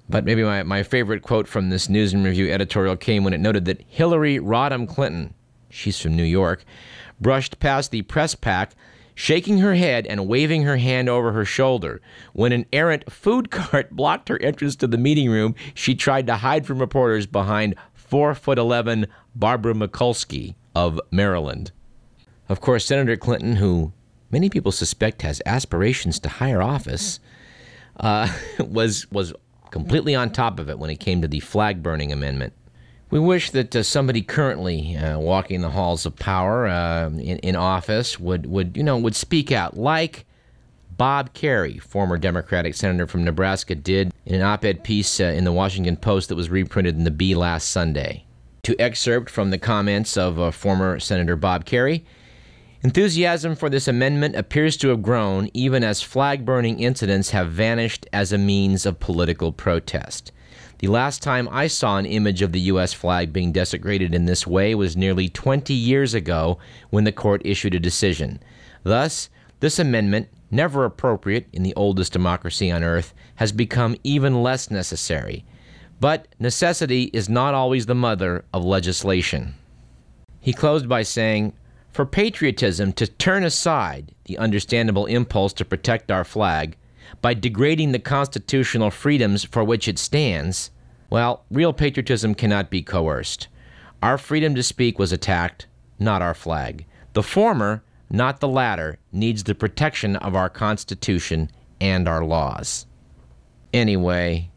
But 0.09 0.25
maybe 0.25 0.45
my, 0.45 0.63
my 0.63 0.85
favorite 0.85 1.23
quote 1.23 1.49
from 1.49 1.71
this 1.71 1.89
News 1.89 2.13
and 2.13 2.25
Review 2.25 2.53
editorial 2.53 2.97
came 2.97 3.25
when 3.25 3.33
it 3.33 3.41
noted 3.41 3.65
that 3.65 3.83
Hillary 3.89 4.39
Rodham 4.39 4.87
Clinton, 4.87 5.35
she's 5.71 6.01
from 6.01 6.15
New 6.15 6.23
York, 6.23 6.65
brushed 7.21 7.59
past 7.59 7.91
the 7.91 8.03
press 8.03 8.37
pack, 8.37 8.75
shaking 9.17 9.59
her 9.59 9.75
head 9.75 10.07
and 10.07 10.29
waving 10.29 10.63
her 10.63 10.77
hand 10.77 11.09
over 11.09 11.33
her 11.33 11.45
shoulder. 11.45 12.01
When 12.33 12.53
an 12.53 12.67
errant 12.73 13.11
food 13.11 13.51
cart 13.53 13.91
blocked 13.91 14.29
her 14.29 14.41
entrance 14.41 14.77
to 14.77 14.87
the 14.87 14.99
meeting 14.99 15.31
room, 15.31 15.57
she 15.75 15.97
tried 15.97 16.29
to 16.29 16.37
hide 16.37 16.65
from 16.65 16.79
reporters 16.79 17.27
behind 17.27 17.75
4 18.11 18.35
foot 18.35 18.59
11 18.59 19.07
Barbara 19.35 19.73
Mikulski 19.73 20.57
of 20.75 21.01
Maryland. 21.11 21.71
Of 22.49 22.61
course, 22.61 22.85
Senator 22.85 23.17
Clinton, 23.17 23.57
who 23.57 23.93
many 24.31 24.51
people 24.51 24.73
suspect 24.73 25.23
has 25.23 25.41
aspirations 25.47 26.19
to 26.21 26.29
higher 26.29 26.61
office, 26.61 27.21
uh, 28.01 28.29
was 28.59 29.11
was 29.13 29.33
completely 29.71 30.17
on 30.17 30.31
top 30.31 30.59
of 30.59 30.69
it 30.69 30.79
when 30.79 30.91
it 30.91 30.99
came 30.99 31.23
to 31.23 31.29
the 31.29 31.41
flag 31.41 31.83
burning 31.83 32.11
amendment. 32.11 32.53
We 33.11 33.21
wish 33.21 33.51
that 33.51 33.75
uh, 33.75 33.83
somebody 33.83 34.23
currently 34.23 34.97
uh, 34.97 35.19
walking 35.19 35.61
the 35.63 35.71
halls 35.71 36.07
of 36.07 36.17
power 36.17 36.67
uh, 36.67 37.07
in, 37.09 37.39
in 37.39 37.57
office 37.57 38.21
would, 38.21 38.47
would, 38.47 38.77
you 38.77 38.85
know, 38.85 38.97
would 38.99 39.17
speak 39.17 39.51
out, 39.51 39.77
like 39.77 40.27
Bob 41.01 41.33
Kerrey, 41.33 41.81
former 41.81 42.19
Democratic 42.19 42.75
senator 42.75 43.07
from 43.07 43.25
Nebraska, 43.25 43.75
did 43.75 44.13
in 44.27 44.35
an 44.35 44.43
op-ed 44.43 44.85
piece 44.85 45.19
uh, 45.19 45.25
in 45.25 45.45
the 45.45 45.51
Washington 45.53 45.97
Post 45.97 46.29
that 46.29 46.35
was 46.35 46.51
reprinted 46.51 46.95
in 46.95 47.05
the 47.05 47.11
Bee 47.11 47.35
last 47.35 47.71
Sunday. 47.71 48.27
To 48.65 48.79
excerpt 48.79 49.31
from 49.31 49.49
the 49.49 49.57
comments 49.57 50.19
of 50.19 50.39
uh, 50.39 50.51
former 50.51 51.01
Senator 51.01 51.37
Bob 51.37 51.65
Kerrey. 51.65 52.03
Enthusiasm 52.83 53.57
for 53.57 53.71
this 53.71 53.89
amendment 53.89 54.37
appears 54.37 54.77
to 54.77 54.89
have 54.89 55.01
grown 55.01 55.49
even 55.55 55.83
as 55.83 56.03
flag 56.03 56.45
burning 56.45 56.81
incidents 56.81 57.31
have 57.31 57.51
vanished 57.51 58.07
as 58.13 58.31
a 58.31 58.37
means 58.37 58.85
of 58.85 59.01
political 59.01 59.53
protest. 59.53 60.33
The 60.81 60.89
last 60.89 61.23
time 61.23 61.49
I 61.51 61.69
saw 61.69 61.97
an 61.97 62.05
image 62.05 62.43
of 62.43 62.53
the 62.53 62.61
U.S. 62.73 62.93
flag 62.93 63.33
being 63.33 63.53
desecrated 63.53 64.15
in 64.15 64.27
this 64.27 64.47
way 64.47 64.75
was 64.75 64.99
nearly 64.99 65.31
20 65.31 65.73
years 65.73 66.13
ago 66.13 66.59
when 66.91 67.05
the 67.05 67.11
court 67.11 67.41
issued 67.43 67.75
a 67.75 67.81
decision. 67.81 68.43
Thus, 68.83 69.31
this 69.61 69.79
amendment, 69.79 70.29
never 70.51 70.85
appropriate 70.85 71.47
in 71.53 71.63
the 71.63 71.75
oldest 71.75 72.13
democracy 72.13 72.71
on 72.71 72.83
earth, 72.83 73.15
has 73.37 73.53
become 73.53 73.97
even 74.03 74.43
less 74.43 74.71
necessary. 74.71 75.45
But 76.01 76.29
necessity 76.39 77.05
is 77.13 77.29
not 77.29 77.55
always 77.55 77.87
the 77.87 77.95
mother 77.95 78.45
of 78.53 78.65
legislation. 78.65 79.55
He 80.41 80.53
closed 80.53 80.89
by 80.89 81.03
saying, 81.03 81.53
for 81.93 82.07
patriotism 82.07 82.93
to 82.95 83.07
turn 83.07 83.45
aside 83.45 84.15
the 84.25 84.39
understandable 84.39 85.07
impulse 85.07 85.53
to 85.55 85.65
protect 85.65 86.11
our 86.11 86.25
flag 86.25 86.77
by 87.21 87.35
degrading 87.35 87.93
the 87.93 87.99
constitutional 87.99 88.91
freedoms 88.91 89.45
for 89.45 89.65
which 89.65 89.89
it 89.89 89.99
stands, 89.99 90.71
well, 91.11 91.45
real 91.51 91.73
patriotism 91.73 92.35
cannot 92.35 92.71
be 92.71 92.83
coerced. 92.83 93.49
Our 94.03 94.17
freedom 94.17 94.55
to 94.55 94.63
speak 94.63 94.99
was 94.99 95.13
attacked, 95.13 95.67
not 95.99 96.23
our 96.23 96.35
flag. 96.35 96.87
The 97.13 97.23
former, 97.23 97.83
not 98.11 98.41
the 98.41 98.49
latter, 98.49 98.99
needs 99.13 99.45
the 99.45 99.55
protection 99.55 100.17
of 100.17 100.35
our 100.35 100.51
Constitution 100.51 101.51
and 101.81 102.09
our 102.09 102.25
laws. 102.25 102.87
Anyway, 103.73 104.51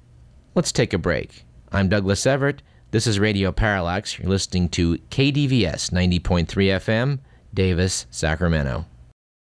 let's 0.56 0.72
take 0.72 0.92
a 0.94 0.98
break. 0.98 1.46
I'm 1.72 1.88
Douglas 1.88 2.26
Everett. 2.26 2.64
This 2.92 3.08
is 3.08 3.20
Radio 3.20 3.52
Parallax. 3.52 4.20
You're 4.20 4.30
listening 4.30 4.70
to 4.70 4.98
KDVS 5.10 5.92
90.3 5.92 6.46
FM, 6.48 7.20
Davis, 7.54 8.08
Sacramento. 8.10 8.86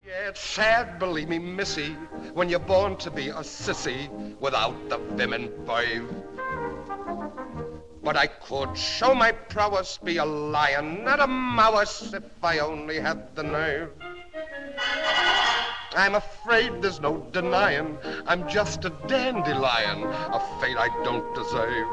Yeah, 0.06 0.28
it's 0.28 0.40
sad, 0.40 0.98
believe 0.98 1.28
me, 1.28 1.38
missy, 1.38 1.96
when 2.34 2.48
you're 2.48 2.58
born 2.58 2.96
to 2.98 3.10
be 3.10 3.28
a 3.28 3.40
sissy 3.40 4.08
without 4.38 4.88
the 4.88 4.98
vim 5.16 5.32
and 5.32 5.50
five. 5.66 6.06
But 8.04 8.16
I 8.18 8.26
could 8.26 8.76
show 8.76 9.14
my 9.14 9.32
prowess, 9.32 9.98
be 9.98 10.18
a 10.18 10.24
lion, 10.24 11.04
not 11.04 11.20
a 11.20 11.26
mouse, 11.26 12.12
if 12.12 12.22
I 12.42 12.58
only 12.58 13.00
had 13.00 13.34
the 13.34 13.42
nerve. 13.42 13.90
I'm 15.96 16.14
afraid 16.16 16.82
there's 16.82 17.00
no 17.00 17.18
denying 17.32 17.96
I'm 18.26 18.48
just 18.48 18.84
a 18.84 18.90
dandelion, 19.06 20.02
a 20.02 20.40
fate 20.60 20.76
I 20.76 20.88
don't 21.04 21.34
deserve. 21.34 21.86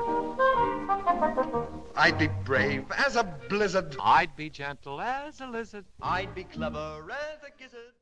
I'd 1.95 2.17
be 2.17 2.27
brave 2.43 2.85
as 2.97 3.15
a 3.15 3.23
blizzard. 3.23 3.95
I'd 4.01 4.35
be 4.35 4.49
gentle 4.49 4.99
as 4.99 5.39
a 5.39 5.47
lizard. 5.47 5.85
I'd 6.01 6.33
be 6.33 6.43
clever 6.45 7.07
as 7.11 7.43
a 7.43 7.51
gizzard. 7.61 7.93